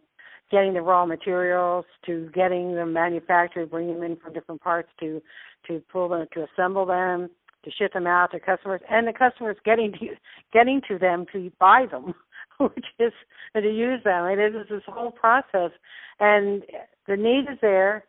getting 0.51 0.75
the 0.75 0.81
raw 0.81 1.05
materials 1.05 1.85
to 2.07 2.31
getting 2.33 2.75
them 2.75 2.93
manufactured, 2.93 3.71
bringing 3.71 3.95
them 3.95 4.05
in 4.05 4.17
from 4.17 4.33
different 4.33 4.61
parts 4.61 4.89
to 5.01 5.21
to 5.67 5.83
pull 5.93 6.09
them 6.09 6.27
to 6.33 6.47
assemble 6.53 6.87
them, 6.87 7.29
to 7.65 7.71
ship 7.71 7.93
them 7.93 8.07
out 8.07 8.31
to 8.33 8.41
customers, 8.41 8.81
and 8.91 9.07
the 9.07 9.13
customers 9.13 9.57
getting 9.65 9.93
to 9.93 10.09
getting 10.53 10.81
to 10.89 10.99
them 10.99 11.27
to 11.33 11.51
buy 11.59 11.87
them. 11.91 12.15
which 12.59 12.87
is 12.99 13.13
to 13.57 13.63
use 13.63 14.03
them. 14.05 14.27
It 14.27 14.39
is 14.39 14.67
this 14.69 14.83
whole 14.87 15.11
process, 15.11 15.71
and 16.19 16.63
the 17.09 17.17
need 17.17 17.51
is 17.51 17.59
there, 17.63 18.05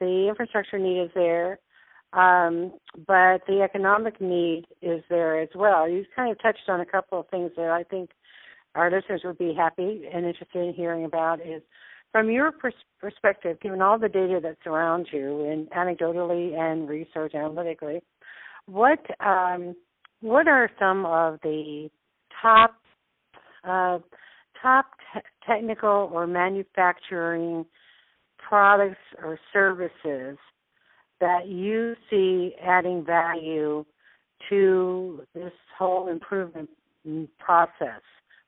the 0.00 0.28
infrastructure 0.28 0.78
need 0.78 1.02
is 1.02 1.10
there, 1.14 1.58
um, 2.12 2.72
but 3.06 3.40
the 3.46 3.62
economic 3.64 4.20
need 4.20 4.64
is 4.82 5.02
there 5.08 5.40
as 5.40 5.48
well. 5.54 5.88
You 5.88 6.04
kind 6.14 6.30
of 6.30 6.40
touched 6.42 6.68
on 6.68 6.80
a 6.80 6.86
couple 6.86 7.20
of 7.20 7.28
things 7.28 7.52
that 7.56 7.70
I 7.70 7.84
think 7.84 8.10
our 8.74 8.90
listeners 8.90 9.22
would 9.24 9.38
be 9.38 9.54
happy 9.54 10.04
and 10.12 10.26
interested 10.26 10.66
in 10.66 10.74
hearing 10.74 11.04
about. 11.04 11.40
Is 11.40 11.62
from 12.10 12.30
your 12.30 12.52
pers- 12.52 12.74
perspective, 13.00 13.58
given 13.60 13.80
all 13.80 13.98
the 13.98 14.08
data 14.08 14.40
that 14.42 14.56
surrounds 14.62 15.08
you, 15.12 15.44
and 15.44 15.70
anecdotally 15.70 16.54
and 16.58 16.88
research 16.88 17.34
analytically, 17.34 18.02
what 18.66 19.00
um, 19.20 19.74
what 20.20 20.46
are 20.48 20.70
some 20.78 21.06
of 21.06 21.38
the 21.42 21.88
top 22.42 22.74
uh, 23.64 23.98
top 24.60 24.86
te- 25.14 25.20
technical 25.46 26.10
or 26.12 26.26
manufacturing 26.26 27.64
products 28.38 29.00
or 29.22 29.38
services 29.52 30.36
that 31.22 31.46
you 31.46 31.94
see 32.10 32.52
adding 32.60 33.04
value 33.04 33.84
to 34.48 35.22
this 35.34 35.52
whole 35.78 36.08
improvement 36.08 36.68
process? 37.38 38.02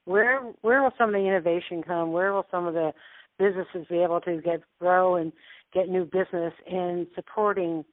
Where 0.06 0.40
where 0.62 0.82
will 0.82 0.90
some 0.98 1.10
of 1.10 1.14
the 1.14 1.26
innovation 1.26 1.84
come? 1.86 2.10
Where 2.10 2.32
will 2.32 2.46
some 2.50 2.66
of 2.66 2.74
the 2.74 2.92
businesses 3.38 3.86
be 3.88 4.02
able 4.02 4.20
to 4.22 4.40
get 4.42 4.60
grow 4.80 5.14
and 5.14 5.32
get 5.72 5.88
new 5.88 6.04
business 6.04 6.52
in 6.66 7.06
supporting 7.14 7.84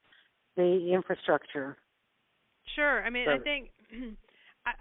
the 0.58 0.92
infrastructure? 0.92 1.78
Sure. 2.76 3.04
I 3.04 3.12
mean, 3.12 3.30
I 3.30 3.38
think 3.38 3.70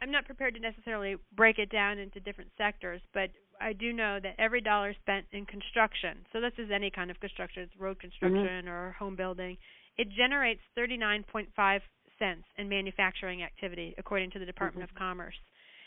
I'm 0.03 0.11
not 0.11 0.25
prepared 0.25 0.55
to 0.55 0.61
necessarily 0.61 1.17
break 1.37 1.59
it 1.59 1.71
down 1.71 1.99
into 1.99 2.21
different 2.21 2.51
sectors, 2.57 3.03
but 3.13 3.29
I 3.61 3.75
do 3.75 3.93
know 3.93 4.19
that 4.23 4.35
every 4.39 4.63
dollar 4.63 4.95
spent 4.95 5.27
in 5.33 5.45
construction, 5.45 6.25
so 6.33 6.41
this 6.41 6.53
is 6.57 6.71
any 6.75 6.91
kind 6.91 7.11
of 7.11 7.21
construction, 7.21 7.63
it's 7.65 7.73
road 7.79 7.99
construction 7.99 8.65
mm-hmm. 8.65 8.69
or 8.69 8.93
home 8.99 9.17
building, 9.17 9.59
it 9.97 10.09
generates 10.11 10.61
39.5 10.79 11.81
cents 12.19 12.45
in 12.59 12.69
manufacturing 12.69 13.43
activity 13.43 13.95
according 13.99 14.31
to 14.33 14.39
the 14.39 14.47
Department 14.47 14.87
mm-hmm. 14.87 14.97
of 14.97 15.01
Commerce. 15.01 15.35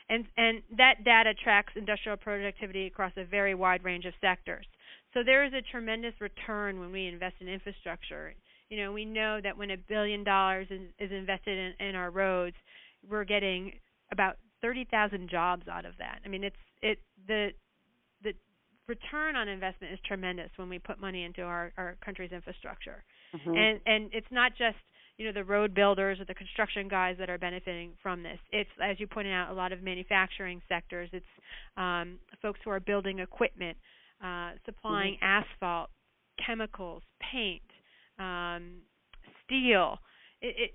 And 0.09 0.25
and 0.35 0.61
that 0.77 1.05
data 1.05 1.33
tracks 1.33 1.73
industrial 1.75 2.17
productivity 2.17 2.87
across 2.87 3.13
a 3.15 3.23
very 3.23 3.55
wide 3.55 3.83
range 3.83 4.05
of 4.05 4.13
sectors. 4.19 4.65
So 5.13 5.21
there 5.23 5.45
is 5.45 5.53
a 5.53 5.61
tremendous 5.71 6.13
return 6.19 6.79
when 6.79 6.91
we 6.91 7.07
invest 7.07 7.35
in 7.39 7.47
infrastructure. 7.47 8.33
You 8.69 8.83
know, 8.83 8.91
we 8.91 9.05
know 9.05 9.39
that 9.41 9.57
when 9.57 9.71
a 9.71 9.77
billion 9.77 10.23
dollars 10.23 10.67
is, 10.69 10.81
is 10.99 11.11
invested 11.11 11.75
in, 11.79 11.87
in 11.87 11.95
our 11.95 12.09
roads, 12.09 12.55
we're 13.07 13.23
getting 13.23 13.73
about 14.11 14.37
30,000 14.61 15.29
jobs 15.29 15.67
out 15.67 15.85
of 15.85 15.93
that. 15.99 16.19
I 16.25 16.29
mean, 16.29 16.43
it's 16.43 16.55
it 16.81 16.99
the 17.27 17.49
the 18.23 18.33
return 18.87 19.35
on 19.35 19.47
investment 19.47 19.93
is 19.93 19.99
tremendous 20.05 20.49
when 20.55 20.69
we 20.69 20.79
put 20.79 20.99
money 20.99 21.23
into 21.23 21.43
our 21.43 21.71
our 21.77 21.95
country's 22.03 22.31
infrastructure. 22.31 23.03
Mm-hmm. 23.35 23.55
And 23.55 23.79
and 23.85 24.09
it's 24.13 24.27
not 24.31 24.51
just 24.51 24.77
you 25.17 25.25
know 25.25 25.33
the 25.33 25.43
road 25.43 25.73
builders 25.73 26.19
or 26.19 26.25
the 26.25 26.33
construction 26.33 26.87
guys 26.87 27.15
that 27.19 27.29
are 27.29 27.37
benefiting 27.37 27.91
from 28.01 28.23
this. 28.23 28.39
It's 28.51 28.69
as 28.81 28.99
you 28.99 29.07
pointed 29.07 29.33
out, 29.33 29.51
a 29.51 29.53
lot 29.53 29.71
of 29.71 29.81
manufacturing 29.81 30.61
sectors. 30.67 31.09
It's 31.13 31.25
um, 31.77 32.19
folks 32.41 32.59
who 32.63 32.71
are 32.71 32.79
building 32.79 33.19
equipment, 33.19 33.77
uh, 34.23 34.51
supplying 34.65 35.15
mm-hmm. 35.15 35.43
asphalt, 35.43 35.89
chemicals, 36.45 37.03
paint, 37.31 37.61
um, 38.19 38.81
steel. 39.45 39.97
It, 40.41 40.55
it, 40.57 40.71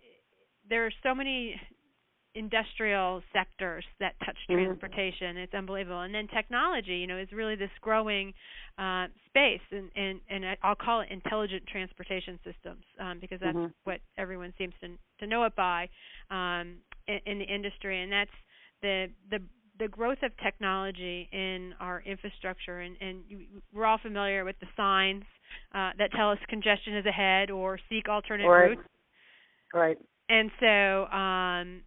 there 0.68 0.86
are 0.86 0.92
so 1.02 1.14
many 1.14 1.60
industrial 2.34 3.22
sectors 3.32 3.84
that 4.00 4.14
touch 4.24 4.36
mm-hmm. 4.48 4.64
transportation. 4.64 5.36
It's 5.36 5.54
unbelievable. 5.54 6.02
And 6.02 6.14
then 6.14 6.28
technology, 6.28 6.96
you 6.96 7.06
know, 7.06 7.18
is 7.18 7.28
really 7.32 7.56
this 7.56 7.70
growing 7.80 8.32
uh, 8.78 9.06
space, 9.26 9.60
and, 9.72 9.90
and 9.96 10.20
and 10.30 10.44
I'll 10.68 10.74
call 10.74 11.00
it 11.00 11.08
intelligent 11.10 11.66
transportation 11.66 12.38
systems 12.44 12.84
um, 13.00 13.18
because 13.20 13.40
that's 13.40 13.56
mm-hmm. 13.56 13.72
what 13.84 14.00
everyone 14.18 14.52
seems 14.58 14.74
to 14.82 14.88
to 15.20 15.26
know 15.26 15.44
it 15.44 15.56
by 15.56 15.88
um, 16.30 16.76
in, 17.06 17.18
in 17.24 17.38
the 17.38 17.46
industry, 17.46 18.02
and 18.02 18.12
that's 18.12 18.30
the 18.82 19.06
the 19.30 19.38
the 19.78 19.88
growth 19.88 20.18
of 20.22 20.32
technology 20.42 21.28
in 21.32 21.72
our 21.80 22.02
infrastructure, 22.04 22.80
and, 22.80 22.96
and 23.00 23.22
we're 23.72 23.86
all 23.86 23.98
familiar 24.02 24.44
with 24.44 24.56
the 24.60 24.66
signs 24.76 25.22
uh, 25.74 25.90
that 25.96 26.10
tell 26.12 26.30
us 26.30 26.38
congestion 26.48 26.96
is 26.96 27.06
ahead 27.06 27.50
or 27.50 27.78
seek 27.88 28.08
alternate 28.08 28.46
right. 28.46 28.70
routes. 28.70 28.82
Right. 29.72 29.96
And 30.28 30.50
so, 30.60 31.16
um, 31.16 31.82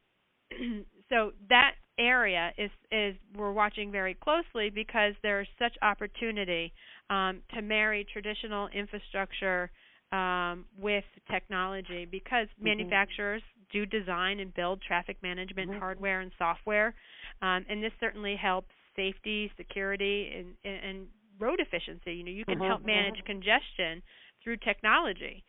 so 1.09 1.33
that 1.50 1.73
area 2.00 2.51
is 2.57 2.71
is 2.91 3.15
we're 3.38 3.51
watching 3.51 3.91
very 3.91 4.15
closely 4.15 4.71
because 4.73 5.13
there's 5.21 5.47
such 5.59 5.73
opportunity 5.81 6.73
um, 7.10 7.41
to 7.53 7.62
marry 7.62 8.05
traditional 8.12 8.67
infrastructure 8.70 9.70
um, 10.12 10.65
with 10.79 11.05
technology 11.29 12.05
because 12.10 12.48
mm-hmm. 12.48 12.65
manufacturers 12.65 13.41
do 13.72 13.86
design 13.86 14.39
and 14.39 14.53
build 14.53 14.81
traffic 14.81 15.17
management 15.24 15.70
mm-hmm. 15.70 15.79
hardware 15.79 16.20
and 16.20 16.31
software, 16.38 16.93
um, 17.41 17.65
and 17.70 17.81
this 17.81 17.93
certainly 18.00 18.36
helps 18.36 18.70
safety, 18.96 19.50
security, 19.58 20.46
and, 20.65 20.75
and 20.84 21.08
road 21.39 21.60
efficiency. 21.60 22.13
You 22.13 22.24
know, 22.24 22.31
you 22.31 22.46
can 22.46 22.55
mm-hmm. 22.55 22.67
help 22.67 22.86
manage 22.86 23.15
mm-hmm. 23.15 23.27
congestion 23.27 24.01
through 24.43 24.58
technology. 24.58 25.43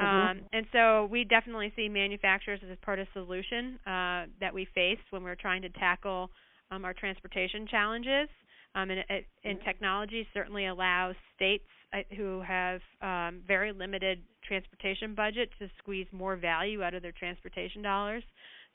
Mm-hmm. 0.00 0.40
Um, 0.40 0.40
and 0.52 0.66
so 0.72 1.08
we 1.10 1.24
definitely 1.24 1.72
see 1.76 1.88
manufacturers 1.88 2.60
as 2.68 2.76
part 2.82 2.98
of 2.98 3.06
the 3.14 3.20
solution 3.20 3.78
uh, 3.86 4.26
that 4.40 4.52
we 4.52 4.66
face 4.74 4.98
when 5.10 5.22
we're 5.22 5.36
trying 5.36 5.62
to 5.62 5.68
tackle 5.70 6.30
um, 6.70 6.84
our 6.84 6.94
transportation 6.94 7.66
challenges. 7.66 8.28
Um, 8.74 8.90
and, 8.90 9.04
and 9.44 9.60
technology 9.64 10.26
certainly 10.34 10.66
allows 10.66 11.14
states 11.36 11.68
uh, 11.92 11.98
who 12.16 12.40
have 12.42 12.80
um, 13.00 13.40
very 13.46 13.72
limited 13.72 14.22
transportation 14.46 15.14
budget 15.14 15.48
to 15.60 15.70
squeeze 15.78 16.06
more 16.12 16.36
value 16.36 16.82
out 16.82 16.92
of 16.92 17.02
their 17.02 17.12
transportation 17.12 17.82
dollars. 17.82 18.24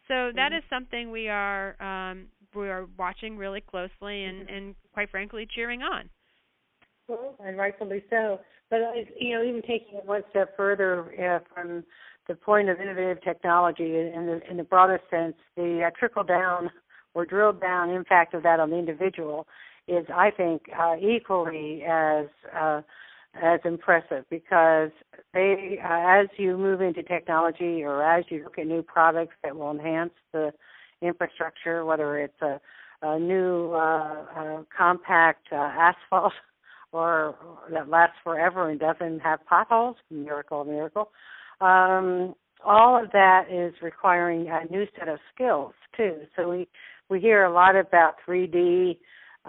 So 0.08 0.32
that 0.36 0.52
Mhm. 0.52 0.58
is 0.58 0.64
something 0.70 1.12
we 1.12 1.28
are 1.28 1.80
um, 1.82 2.28
we 2.56 2.70
are 2.70 2.86
watching 2.98 3.38
really 3.38 3.62
closely 3.62 4.24
and, 4.26 4.48
Mhm. 4.48 4.56
and 4.56 4.76
quite 4.94 5.10
frankly 5.10 5.46
cheering 5.46 5.84
on. 5.84 6.10
Well, 7.08 7.36
and 7.40 7.58
rightfully 7.58 8.04
so. 8.10 8.40
But 8.70 8.80
you 9.20 9.36
know, 9.36 9.44
even 9.44 9.62
taking 9.62 9.98
it 9.98 10.06
one 10.06 10.24
step 10.30 10.56
further 10.56 11.12
uh, 11.20 11.40
from 11.54 11.84
the 12.28 12.36
point 12.36 12.70
of 12.70 12.80
innovative 12.80 13.22
technology 13.22 13.98
in 13.98 14.28
the 14.28 14.50
in 14.50 14.58
the 14.58 14.64
broader 14.64 15.00
sense, 15.10 15.36
the 15.56 15.84
uh, 15.84 15.92
trickle 15.98 16.24
down 16.24 16.72
or 17.14 17.26
drill 17.26 17.52
down 17.54 17.90
impact 17.90 18.34
of 18.34 18.44
that 18.44 18.60
on 18.60 18.70
the 18.70 18.78
individual 18.78 19.48
is, 19.90 20.06
I 20.14 20.32
think, 20.32 20.64
uh, 20.78 20.96
equally 20.98 21.84
as 21.84 22.28
uh, 22.56 22.82
as 23.42 23.60
impressive 23.64 24.26
because 24.30 24.90
they, 25.34 25.80
uh, 25.84 26.22
as 26.22 26.28
you 26.38 26.58
move 26.58 26.82
into 26.82 27.04
technology 27.04 27.84
or 27.84 28.04
as 28.04 28.26
you 28.30 28.44
look 28.44 28.58
at 28.58 28.68
new 28.68 28.82
products 28.82 29.36
that 29.44 29.56
will 29.56 29.72
enhance 29.72 30.14
the 30.34 30.52
infrastructure, 31.02 31.86
whether 31.86 32.18
it's 32.18 32.42
a, 32.42 32.60
a 33.02 33.20
new 33.20 33.72
uh, 33.74 34.26
uh, 34.36 34.64
compact 34.76 35.48
uh, 35.52 35.56
asphalt 35.56 36.34
or 36.92 37.36
that 37.72 37.88
lasts 37.88 38.16
forever 38.24 38.70
and 38.70 38.80
doesn't 38.80 39.20
have 39.20 39.46
potholes, 39.46 39.96
miracle, 40.10 40.66
miracle. 40.66 41.12
Um, 41.62 42.34
all 42.66 43.02
of 43.02 43.12
that 43.12 43.46
is 43.50 43.74
requiring 43.82 44.48
a 44.50 44.66
new 44.72 44.86
set 44.98 45.08
of 45.08 45.20
skills 45.34 45.74
too. 45.96 46.22
So 46.36 46.50
we 46.50 46.68
we 47.10 47.20
hear 47.20 47.44
a 47.44 47.54
lot 47.54 47.76
about 47.76 48.16
3D 48.28 48.98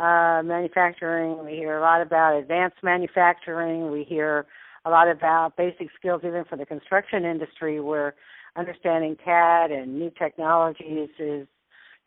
uh, 0.01 0.43
manufacturing. 0.43 1.45
We 1.45 1.53
hear 1.53 1.77
a 1.77 1.83
lot 1.83 2.01
about 2.01 2.37
advanced 2.37 2.79
manufacturing. 2.83 3.91
We 3.91 4.05
hear 4.05 4.47
a 4.87 4.91
lot 4.91 5.09
about 5.09 5.57
basic 5.57 5.89
skills 5.99 6.23
even 6.25 6.45
for 6.49 6.57
the 6.57 6.65
construction 6.65 7.25
industry, 7.25 7.81
where 7.81 8.15
understanding 8.57 9.17
CAD 9.23 9.71
and 9.71 9.99
new 9.99 10.11
technologies 10.19 11.11
is 11.19 11.47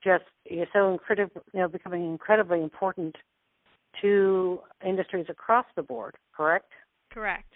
just 0.04 0.24
is 0.46 0.68
so 0.74 0.92
incredible, 0.92 1.44
you 1.54 1.60
know, 1.60 1.68
becoming 1.68 2.06
incredibly 2.06 2.62
important 2.64 3.16
to 4.02 4.60
industries 4.86 5.28
across 5.30 5.66
the 5.76 5.84
board. 5.84 6.16
Correct? 6.36 6.72
Correct. 7.12 7.54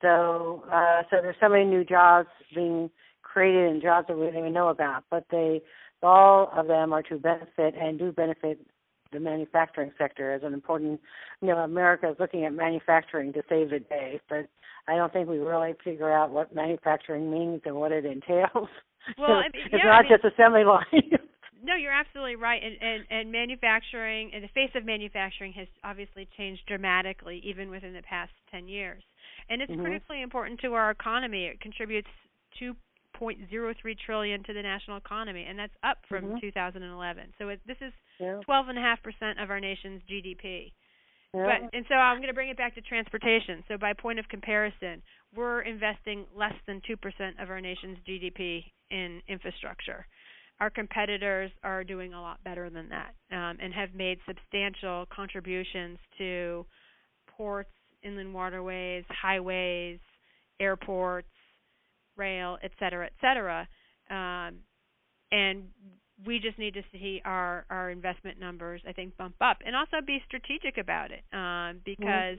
So, 0.00 0.64
uh, 0.72 1.02
so 1.10 1.18
there's 1.20 1.36
so 1.40 1.50
many 1.50 1.66
new 1.66 1.84
jobs 1.84 2.28
being 2.54 2.90
created 3.22 3.70
and 3.70 3.82
jobs 3.82 4.08
that 4.08 4.16
we 4.16 4.26
don't 4.26 4.38
even 4.38 4.54
know 4.54 4.68
about, 4.68 5.04
but 5.10 5.24
they 5.30 5.60
all 6.02 6.50
of 6.56 6.66
them 6.66 6.94
are 6.94 7.02
to 7.02 7.18
benefit 7.18 7.74
and 7.78 7.98
do 7.98 8.10
benefit 8.10 8.58
the 9.12 9.20
manufacturing 9.20 9.92
sector 9.98 10.32
as 10.32 10.42
an 10.42 10.54
important. 10.54 11.00
You 11.40 11.48
know, 11.48 11.58
America 11.58 12.08
is 12.10 12.16
looking 12.18 12.44
at 12.44 12.52
manufacturing 12.52 13.32
to 13.34 13.42
save 13.48 13.70
the 13.70 13.80
day, 13.80 14.20
but 14.28 14.48
I 14.88 14.96
don't 14.96 15.12
think 15.12 15.28
we 15.28 15.38
really 15.38 15.74
figure 15.84 16.10
out 16.12 16.30
what 16.30 16.54
manufacturing 16.54 17.30
means 17.30 17.62
and 17.64 17.76
what 17.76 17.92
it 17.92 18.04
entails. 18.04 18.68
Well, 19.18 19.30
I 19.32 19.48
mean, 19.52 19.64
it's 19.72 19.84
yeah, 19.84 19.84
not 19.84 20.04
I 20.04 20.08
mean, 20.08 20.12
just 20.12 20.24
assembly 20.24 20.64
line. 20.64 20.84
No, 21.62 21.74
you're 21.76 21.92
absolutely 21.92 22.36
right. 22.36 22.62
And, 22.62 22.76
and 22.80 23.04
and 23.10 23.32
manufacturing 23.32 24.30
and 24.34 24.42
the 24.42 24.48
face 24.48 24.70
of 24.74 24.84
manufacturing 24.84 25.52
has 25.54 25.68
obviously 25.84 26.28
changed 26.36 26.62
dramatically 26.66 27.40
even 27.44 27.70
within 27.70 27.92
the 27.92 28.02
past 28.02 28.32
10 28.50 28.66
years. 28.68 29.02
And 29.48 29.60
it's 29.60 29.70
Mhm. 29.70 29.82
critically 29.82 30.22
important 30.22 30.60
to 30.60 30.74
our 30.74 30.90
economy. 30.90 31.46
It 31.46 31.60
contributes 31.60 32.08
2.03 33.18 33.96
trillion 34.04 34.42
to 34.44 34.52
the 34.52 34.62
national 34.62 34.96
economy 34.96 35.44
and 35.48 35.58
that's 35.58 35.74
up 35.82 35.98
from 36.08 36.24
Mhm. 36.24 36.40
2011. 36.40 37.32
So 37.38 37.48
it, 37.48 37.60
this 37.66 37.76
is 37.80 37.92
yeah. 38.18 38.40
12.5% 38.46 39.42
of 39.42 39.50
our 39.50 39.60
nation's 39.60 40.02
GDP. 40.04 40.72
yeah. 41.34 41.58
But 41.60 41.70
and 41.76 41.84
so 41.88 41.94
I'm 41.94 42.18
going 42.18 42.28
to 42.28 42.34
bring 42.34 42.48
it 42.50 42.56
back 42.56 42.74
to 42.74 42.80
transportation. 42.80 43.62
So 43.68 43.76
by 43.78 43.92
point 43.92 44.18
of 44.18 44.28
comparison, 44.28 45.02
we're 45.34 45.62
investing 45.62 46.26
less 46.34 46.54
than 46.66 46.80
2% 46.82 47.42
of 47.42 47.50
our 47.50 47.60
nation's 47.60 47.98
GDP 48.06 48.64
in 48.90 49.22
infrastructure. 49.28 50.06
Our 50.58 50.70
competitors 50.70 51.50
are 51.62 51.84
doing 51.84 52.12
a 52.12 52.20
lot 52.20 52.42
better 52.44 52.68
than 52.68 52.88
that 52.90 53.14
um, 53.32 53.56
and 53.60 53.72
have 53.72 53.94
made 53.94 54.18
substantial 54.26 55.06
contributions 55.06 55.98
to 56.18 56.66
ports, 57.28 57.70
inland 58.02 58.34
waterways, 58.34 59.04
highways, 59.08 60.00
airports, 60.58 61.28
rail, 62.20 62.50
et 62.66 62.72
cetera, 62.80 63.04
et 63.06 63.16
cetera. 63.24 63.58
Um, 64.18 64.52
and 65.32 65.56
we 66.26 66.34
just 66.46 66.58
need 66.58 66.74
to 66.74 66.82
see 66.92 67.14
our 67.24 67.64
our 67.70 67.86
investment 67.90 68.38
numbers 68.38 68.80
I 68.90 68.92
think 68.92 69.16
bump 69.16 69.36
up 69.40 69.58
and 69.66 69.74
also 69.74 69.96
be 70.06 70.18
strategic 70.26 70.76
about 70.78 71.08
it 71.16 71.22
um, 71.32 71.80
because 71.92 72.38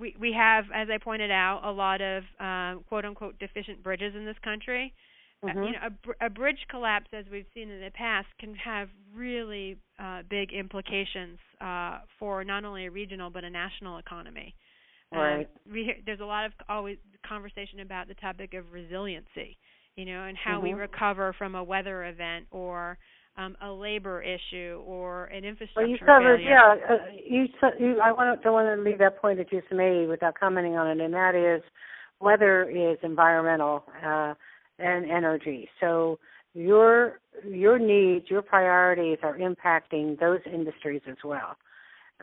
we 0.00 0.08
we 0.24 0.30
have 0.44 0.64
as 0.72 0.88
I 0.94 0.98
pointed 0.98 1.30
out 1.30 1.58
a 1.64 1.72
lot 1.84 2.00
of 2.00 2.22
um, 2.48 2.84
quote 2.88 3.04
unquote 3.04 3.38
deficient 3.38 3.82
bridges 3.82 4.14
in 4.14 4.24
this 4.24 4.38
country. 4.50 4.92
Uh, 5.46 5.52
Mhm. 5.52 5.64
you 5.66 5.72
know, 5.72 5.82
a, 5.86 5.90
br- 5.90 6.20
a 6.20 6.30
bridge 6.30 6.62
collapse, 6.68 7.10
as 7.12 7.24
we've 7.32 7.50
seen 7.54 7.68
in 7.70 7.80
the 7.80 7.90
past, 7.92 8.28
can 8.40 8.54
have 8.56 8.88
really 9.14 9.76
uh, 9.98 10.20
big 10.28 10.52
implications 10.52 11.38
uh, 11.60 11.96
for 12.18 12.44
not 12.44 12.64
only 12.64 12.84
a 12.86 12.90
regional 12.90 13.30
but 13.30 13.44
a 13.44 13.50
national 13.50 13.98
economy. 13.98 14.54
Um, 15.12 15.18
Right. 15.20 15.48
we 15.70 15.84
hear, 15.84 15.96
there's 16.04 16.20
a 16.20 16.24
lot 16.24 16.44
of 16.44 16.52
always 16.68 16.98
conversation 17.26 17.80
about 17.80 18.08
the 18.08 18.14
topic 18.14 18.54
of 18.54 18.72
resiliency, 18.72 19.56
you 19.96 20.04
know, 20.04 20.24
and 20.24 20.36
how 20.36 20.60
we 20.60 20.72
Mhm. 20.72 20.78
recover 20.80 21.32
from 21.32 21.54
a 21.54 21.64
weather 21.64 22.04
event 22.04 22.46
or 22.50 22.98
um, 23.36 23.56
a 23.60 23.70
labor 23.70 24.20
issue 24.22 24.82
or 24.84 25.26
an 25.26 25.44
infrastructure 25.44 25.76
Well, 25.76 25.88
you 25.88 25.98
covered, 25.98 26.40
failure. 26.40 26.50
yeah. 26.50 26.76
Uh, 26.88 26.98
you, 27.24 27.48
you, 27.78 28.00
I 28.00 28.12
want 28.12 28.42
don't 28.42 28.52
want 28.52 28.76
to 28.76 28.82
leave 28.82 28.98
that 28.98 29.20
point 29.20 29.38
that 29.38 29.52
you 29.52 29.60
just 29.60 29.72
made 29.72 30.08
without 30.08 30.34
commenting 30.38 30.76
on 30.76 30.88
it, 30.88 31.02
and 31.02 31.14
that 31.14 31.34
is 31.34 31.62
weather 32.20 32.68
is 32.68 32.98
environmental 33.02 33.84
uh, 34.04 34.34
and 34.78 35.10
energy. 35.10 35.68
So 35.80 36.18
your 36.54 37.20
your 37.46 37.78
needs, 37.78 38.28
your 38.28 38.42
priorities 38.42 39.18
are 39.22 39.38
impacting 39.38 40.18
those 40.18 40.40
industries 40.52 41.02
as 41.08 41.16
well, 41.24 41.56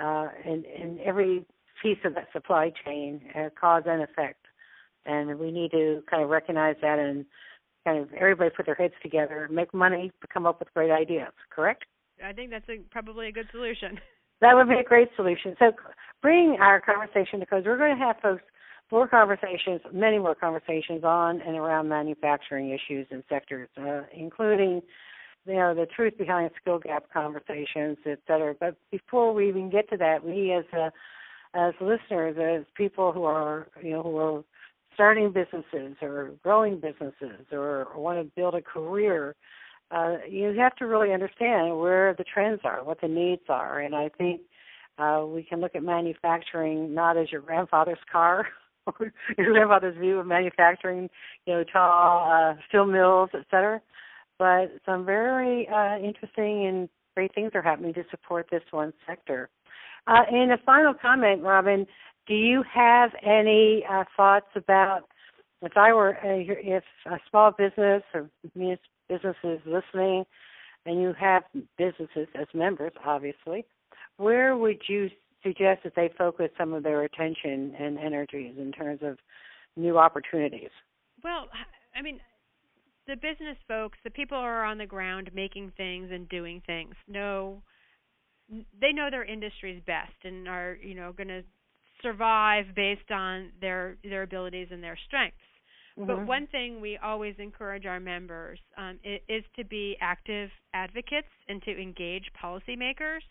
uh, 0.02 0.28
and, 0.45 0.65
and 0.65 1.00
every 1.00 1.45
piece 1.82 1.98
of 2.06 2.16
that 2.16 2.28
supply 2.34 2.72
chain, 2.86 3.22
uh, 3.36 3.50
cause 3.60 3.84
and 3.86 4.02
effect. 4.02 4.46
And 5.06 5.38
we 5.40 5.52
need 5.52 5.72
to 5.72 6.02
kind 6.10 6.24
of 6.24 6.30
recognize 6.30 6.76
that 6.82 7.00
and 7.00 7.26
kind 7.86 8.00
of 8.00 8.12
everybody 8.14 8.50
put 8.50 8.66
their 8.66 8.76
heads 8.76 8.94
together, 9.02 9.48
make 9.52 9.74
money, 9.74 10.12
come 10.34 10.46
up 10.46 10.60
with 10.60 10.74
great 10.74 10.92
ideas. 10.92 11.32
Correct? 11.50 11.86
I 12.24 12.34
think 12.34 12.50
that's 12.50 12.68
a, 12.70 12.78
probably 12.92 13.28
a 13.28 13.32
good 13.32 13.48
solution. 13.52 14.00
That 14.42 14.54
would 14.54 14.68
be 14.68 14.76
a 14.76 14.84
great 14.84 15.08
solution. 15.16 15.56
So, 15.60 15.72
bring 16.22 16.58
our 16.60 16.82
conversation 16.82 17.40
to 17.40 17.46
because 17.46 17.64
we're 17.66 17.78
going 17.78 17.98
to 17.98 18.04
have 18.04 18.18
folks 18.22 18.44
more 18.92 19.08
conversations, 19.08 19.82
many 19.94 20.20
more 20.20 20.36
conversations 20.36 21.04
on 21.04 21.42
and 21.42 21.56
around 21.56 21.90
manufacturing 21.90 22.70
issues 22.70 23.08
and 23.12 23.24
sectors, 23.30 23.70
uh, 23.78 24.02
including 24.14 24.82
you 25.46 25.56
know 25.56 25.74
the 25.74 25.86
truth 25.86 26.18
behind 26.18 26.52
skill 26.62 26.80
gap 26.80 27.06
conversations, 27.12 27.98
et 28.06 28.20
cetera. 28.28 28.56
But 28.60 28.76
before 28.92 29.34
we 29.34 29.48
even 29.48 29.70
get 29.70 29.90
to 29.90 29.98
that, 29.98 30.24
we 30.24 30.52
as 30.52 30.66
a, 30.74 30.92
as 31.56 31.74
listeners, 31.80 32.36
as 32.38 32.65
people 32.76 33.12
who 33.12 33.24
are 33.24 33.68
you 33.82 33.91
know 33.91 34.04
who 34.04 34.18
are 34.18 34.44
starting 34.94 35.32
businesses 35.32 35.96
or 36.02 36.32
growing 36.44 36.76
businesses 36.80 37.46
or, 37.52 37.88
want 37.96 38.18
to 38.18 38.32
build 38.36 38.56
a 38.56 38.62
career, 38.62 39.36
uh, 39.91 40.15
you 40.30 40.54
have 40.58 40.76
to 40.76 40.86
really 40.86 41.12
understand 41.12 41.78
where 41.78 42.13
the 42.18 42.24
trends 42.24 42.62
are, 42.63 42.84
what 42.84 43.02
the 43.02 43.08
needs 43.08 43.44
are, 43.50 43.80
and 43.80 43.96
I 43.96 44.10
think 44.10 44.41
uh, 44.98 45.26
we 45.28 45.44
can 45.44 45.60
look 45.60 45.76
at 45.76 45.84
manufacturing 45.84 46.94
not 46.94 47.18
as 47.18 47.32
your 47.32 47.41
grandfather's 47.41 48.00
car 48.12 48.48
your 49.38 49.52
grandfather's 49.52 49.98
view 49.98 50.20
of 50.20 50.28
manufacturing, 50.28 51.10
you 51.46 51.54
know, 51.54 51.63
tall 51.63 52.30
uh, 52.32 52.54
steel 52.68 52.86
mills, 52.86 53.30
et 53.34 53.46
cetera, 53.50 53.82
but 54.38 54.72
some 54.86 55.06
very 55.06 55.68
uh, 55.68 55.98
interesting 55.98 56.68
and 56.68 56.89
great 57.15 57.34
things 57.34 57.52
are 57.54 57.62
happening 57.62 57.94
to 57.94 58.04
support 58.12 58.48
this 58.52 58.62
one 58.72 58.94
sector. 59.08 59.50
Uh, 60.08 60.24
and 60.32 60.52
a 60.52 60.58
final 60.65 60.94
comment, 60.94 61.41
Robyn, 61.41 61.88
do 62.28 62.34
you 62.34 62.63
have 62.72 63.12
any 63.24 63.84
uh, 63.89 64.04
thoughts 64.15 64.48
about 64.56 65.04
if 65.62 65.76
I 65.76 65.94
were 65.94 66.15
uh, 66.18 66.44
if 66.48 66.84
a 67.06 67.18
small 67.30 67.52
business 67.52 68.04
or 68.13 68.30
businesses 68.54 69.60
listening, 69.65 70.26
and 70.86 71.02
you 71.02 71.13
have 71.20 71.44
businesses 71.78 72.28
as 72.39 72.48
members, 72.54 72.94
obviously, 73.04 73.65
where 74.18 74.56
would 74.56 74.82
you 74.88 75.10
suggest 75.44 75.84
that 75.84 75.94
they 75.96 76.10
focus 76.18 76.50
some 76.58 76.74
of 76.74 76.84
their 76.84 77.04
attention 77.04 77.74
and 77.80 77.98
energies 77.98 78.56
in 78.58 78.72
terms 78.72 79.00
of 79.04 79.18
new 79.76 79.98
opportunities? 79.98 80.70
Well, 81.24 81.48
I 81.96 82.02
mean, 82.02 82.20
the 83.08 83.15
business 83.15 83.58
folks, 83.68 83.98
the 84.04 84.10
people 84.10 84.38
who 84.38 84.44
are 84.44 84.65
on 84.65 84.78
the 84.78 84.86
ground 84.86 85.32
making 85.34 85.72
things 85.78 86.10
and 86.12 86.28
doing 86.30 86.62
things, 86.65 86.96
know 87.08 87.62
they 88.50 88.92
know 88.92 89.10
their 89.10 89.24
industries 89.26 89.82
best 89.86 90.14
and 90.24 90.48
are 90.48 90.78
you 90.82 90.96
know 90.96 91.12
going 91.14 91.30
to 91.30 91.44
survive 92.02 92.66
based 92.76 93.12
on 93.12 93.52
their 93.62 93.98
their 94.04 94.24
abilities 94.24 94.68
and 94.72 94.84
their 94.84 94.98
strengths. 95.08 95.38
Mm-hmm. 95.98 96.08
But 96.08 96.28
one 96.28 96.48
thing 96.48 96.82
we 96.82 96.98
always 96.98 97.36
encourage 97.40 97.86
our 97.86 98.00
members 98.00 98.60
um, 98.78 99.00
is, 99.04 99.22
is 99.30 99.44
to 99.56 99.64
be 99.64 99.98
active 100.02 100.50
advocates 100.74 101.30
and 101.48 101.62
to 101.64 101.72
engage 101.72 102.26
policymakers 102.44 103.22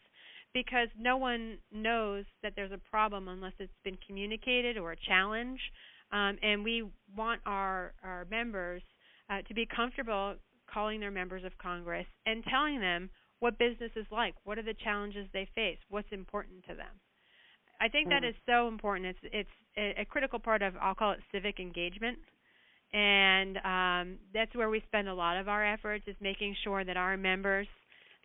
because 0.55 0.88
no 0.98 1.16
one 1.16 1.59
knows 1.72 2.24
that 2.42 2.55
there's 2.57 2.72
a 2.72 2.81
problem 2.90 3.29
unless 3.29 3.53
it's 3.59 3.72
been 3.85 3.98
communicated 4.07 4.79
or 4.79 4.92
a 4.92 4.96
challenge. 4.96 5.61
um, 6.12 6.38
and 6.42 6.64
we 6.64 6.85
want 7.16 7.40
our 7.44 7.92
our 8.03 8.27
members 8.31 8.83
uh, 9.31 9.42
to 9.48 9.55
be 9.55 9.66
comfortable 9.66 10.37
calling 10.72 11.00
their 11.00 11.11
members 11.11 11.44
of 11.44 11.53
Congress 11.59 12.07
and 12.27 12.42
telling 12.44 12.81
them 12.81 13.11
what 13.44 13.59
business 13.59 13.90
is 13.94 14.07
like, 14.11 14.35
what 14.44 14.59
are 14.59 14.62
the 14.62 14.72
challenges 14.72 15.26
they 15.35 15.46
face, 15.54 15.76
what's 15.90 16.09
important 16.12 16.64
to 16.66 16.74
them. 16.74 16.94
I 17.78 17.88
think 17.88 18.09
that 18.09 18.22
mm. 18.22 18.30
so 18.46 18.68
important. 18.68 19.04
It's 19.04 19.18
it's 19.35 19.57
a, 19.76 20.00
a 20.00 20.04
critical 20.07 20.38
part 20.38 20.62
of 20.62 20.72
I'll 20.80 20.94
call 20.94 21.12
it 21.12 21.18
civic 21.30 21.61
engagement, 21.61 22.16
and 22.94 23.59
um, 23.59 24.18
that's 24.33 24.54
where 24.54 24.70
we 24.70 24.83
spend 24.87 25.11
a 25.11 25.14
lot 25.14 25.37
of 25.37 25.46
our 25.50 25.62
efforts 25.62 26.04
is 26.07 26.16
making 26.22 26.57
sure 26.64 26.87
that 26.87 26.96
our 26.96 27.18
members 27.18 27.66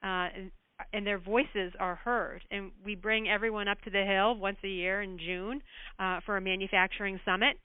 uh, 0.01 0.27
and, 0.37 0.51
and 0.93 1.05
their 1.05 1.19
voices 1.19 1.73
are 1.81 1.95
heard. 1.95 2.41
And 2.49 2.71
we 2.85 2.95
bring 2.95 3.27
everyone 3.27 3.67
up 3.67 3.81
to 3.81 3.89
the 3.89 4.05
hill 4.05 4.37
once 4.37 4.59
a 4.63 4.69
year 4.69 5.01
in 5.01 5.19
June 5.19 5.61
uh, 5.99 6.21
for 6.25 6.37
a 6.37 6.41
manufacturing 6.41 7.19
summit, 7.25 7.57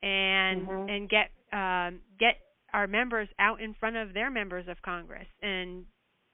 and 0.00 0.68
mm-hmm. 0.68 0.88
and 0.88 1.10
get 1.10 1.30
um, 1.52 1.98
get 2.20 2.36
our 2.72 2.86
members 2.86 3.28
out 3.40 3.60
in 3.60 3.74
front 3.80 3.96
of 3.96 4.14
their 4.14 4.30
members 4.30 4.66
of 4.68 4.80
Congress 4.82 5.26
and 5.42 5.86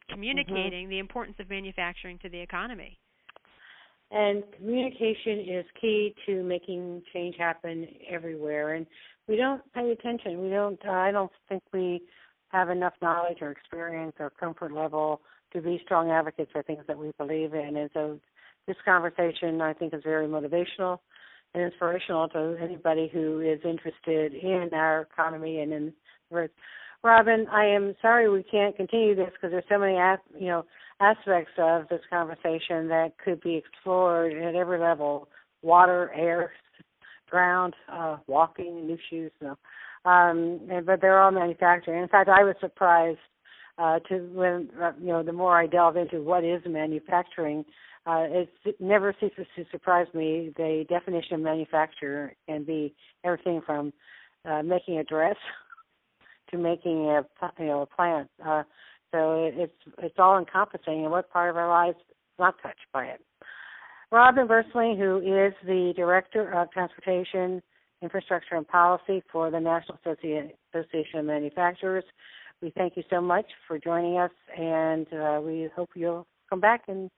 communicating 0.08 0.84
mm-hmm. 0.84 0.90
the 0.90 0.98
importance 0.98 1.36
of 1.40 1.48
manufacturing 1.50 2.18
to 2.22 2.28
the 2.28 2.38
economy. 2.38 2.98
And 4.10 4.44
communication 4.56 5.40
is 5.40 5.64
key 5.80 6.14
to 6.26 6.42
making 6.44 7.02
change 7.12 7.36
happen 7.36 7.88
everywhere. 8.08 8.74
And 8.74 8.86
we 9.26 9.36
don't 9.36 9.60
pay 9.72 9.90
attention. 9.90 10.42
We 10.42 10.50
don't. 10.50 10.78
Uh, 10.86 10.92
I 10.92 11.10
don't 11.10 11.32
think 11.48 11.62
we 11.72 12.02
have 12.50 12.70
enough 12.70 12.94
knowledge 13.02 13.38
or 13.40 13.50
experience 13.50 14.14
or 14.20 14.30
comfort 14.30 14.72
level 14.72 15.20
to 15.52 15.60
be 15.60 15.80
strong 15.84 16.10
advocates 16.10 16.52
for 16.52 16.62
things 16.62 16.84
that 16.86 16.98
we 16.98 17.10
believe 17.18 17.54
in. 17.54 17.76
And 17.76 17.90
so, 17.92 18.20
this 18.68 18.76
conversation 18.84 19.60
I 19.60 19.72
think 19.72 19.92
is 19.92 20.02
very 20.04 20.28
motivational 20.28 20.98
and 21.54 21.64
inspirational 21.64 22.28
to 22.28 22.56
anybody 22.62 23.10
who 23.12 23.40
is 23.40 23.60
interested 23.64 24.34
in 24.34 24.70
our 24.72 25.02
economy 25.02 25.60
and 25.60 25.72
in 25.72 25.92
Robyn, 27.02 27.46
I 27.50 27.66
am 27.66 27.94
sorry 28.02 28.28
we 28.28 28.42
can't 28.42 28.76
continue 28.76 29.14
this 29.14 29.30
because 29.32 29.50
there's 29.50 29.64
so 29.68 29.78
many, 29.78 29.94
you 30.38 30.48
know, 30.48 30.64
aspects 31.00 31.52
of 31.58 31.88
this 31.88 32.00
conversation 32.10 32.88
that 32.88 33.12
could 33.22 33.40
be 33.42 33.54
explored 33.56 34.32
at 34.32 34.54
every 34.54 34.78
level: 34.78 35.28
water, 35.62 36.10
air, 36.14 36.52
ground, 37.30 37.74
uh, 37.92 38.16
walking, 38.26 38.86
new 38.86 38.98
shoes. 39.10 39.32
No. 39.40 39.56
Um, 40.04 40.60
and, 40.70 40.86
but 40.86 41.00
they're 41.00 41.20
all 41.20 41.30
manufacturing. 41.32 42.02
In 42.02 42.08
fact, 42.08 42.28
I 42.28 42.44
was 42.44 42.54
surprised 42.60 43.18
uh, 43.78 43.98
to 44.08 44.18
when 44.32 44.70
uh, 44.80 44.92
you 45.00 45.08
know 45.08 45.22
the 45.22 45.32
more 45.32 45.58
I 45.58 45.66
delve 45.66 45.96
into 45.96 46.22
what 46.22 46.44
is 46.44 46.62
manufacturing. 46.66 47.64
Uh, 48.06 48.24
it 48.30 48.48
never 48.78 49.12
ceases 49.20 49.46
to 49.56 49.64
surprise 49.72 50.06
me. 50.14 50.52
The 50.56 50.84
definition 50.88 51.34
of 51.34 51.40
manufacture 51.40 52.36
can 52.46 52.62
be 52.62 52.94
everything 53.24 53.60
from 53.66 53.92
uh, 54.44 54.62
making 54.62 54.98
a 54.98 55.04
dress 55.04 55.36
to 56.50 56.58
making 56.58 57.06
a 57.06 57.24
you 57.58 57.66
know 57.66 57.82
a 57.82 57.86
plant. 57.86 58.28
Uh, 58.44 58.62
so 59.12 59.44
it, 59.44 59.54
it's 59.56 59.94
it's 59.98 60.16
all 60.18 60.38
encompassing, 60.38 61.02
and 61.02 61.10
what 61.10 61.30
part 61.30 61.50
of 61.50 61.56
our 61.56 61.68
lives 61.68 61.98
is 61.98 62.14
not 62.38 62.54
touched 62.62 62.86
by 62.92 63.06
it. 63.06 63.20
Robyn 64.12 64.46
Boerstling, 64.46 64.96
who 64.98 65.18
is 65.18 65.52
the 65.64 65.92
Director 65.96 66.52
of 66.52 66.70
Transportation, 66.70 67.60
Infrastructure 68.02 68.54
and 68.54 68.66
Policy 68.66 69.22
for 69.32 69.50
the 69.50 69.58
National 69.58 69.98
Association 70.04 71.18
of 71.18 71.24
Manufacturers, 71.24 72.04
we 72.62 72.70
thank 72.76 72.96
you 72.96 73.02
so 73.10 73.20
much 73.20 73.46
for 73.66 73.78
joining 73.78 74.18
us, 74.18 74.30
and 74.56 75.06
uh, 75.12 75.40
we 75.42 75.68
hope 75.74 75.90
you'll 75.94 76.26
come 76.48 76.60
back 76.60 76.84
and 76.88 77.10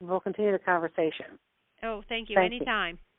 we'll 0.00 0.20
continue 0.20 0.52
the 0.52 0.58
conversation. 0.58 1.38
Oh, 1.82 2.02
thank 2.08 2.30
you. 2.30 2.36
Thank 2.36 2.52
Anytime. 2.54 2.94
You. 2.94 3.13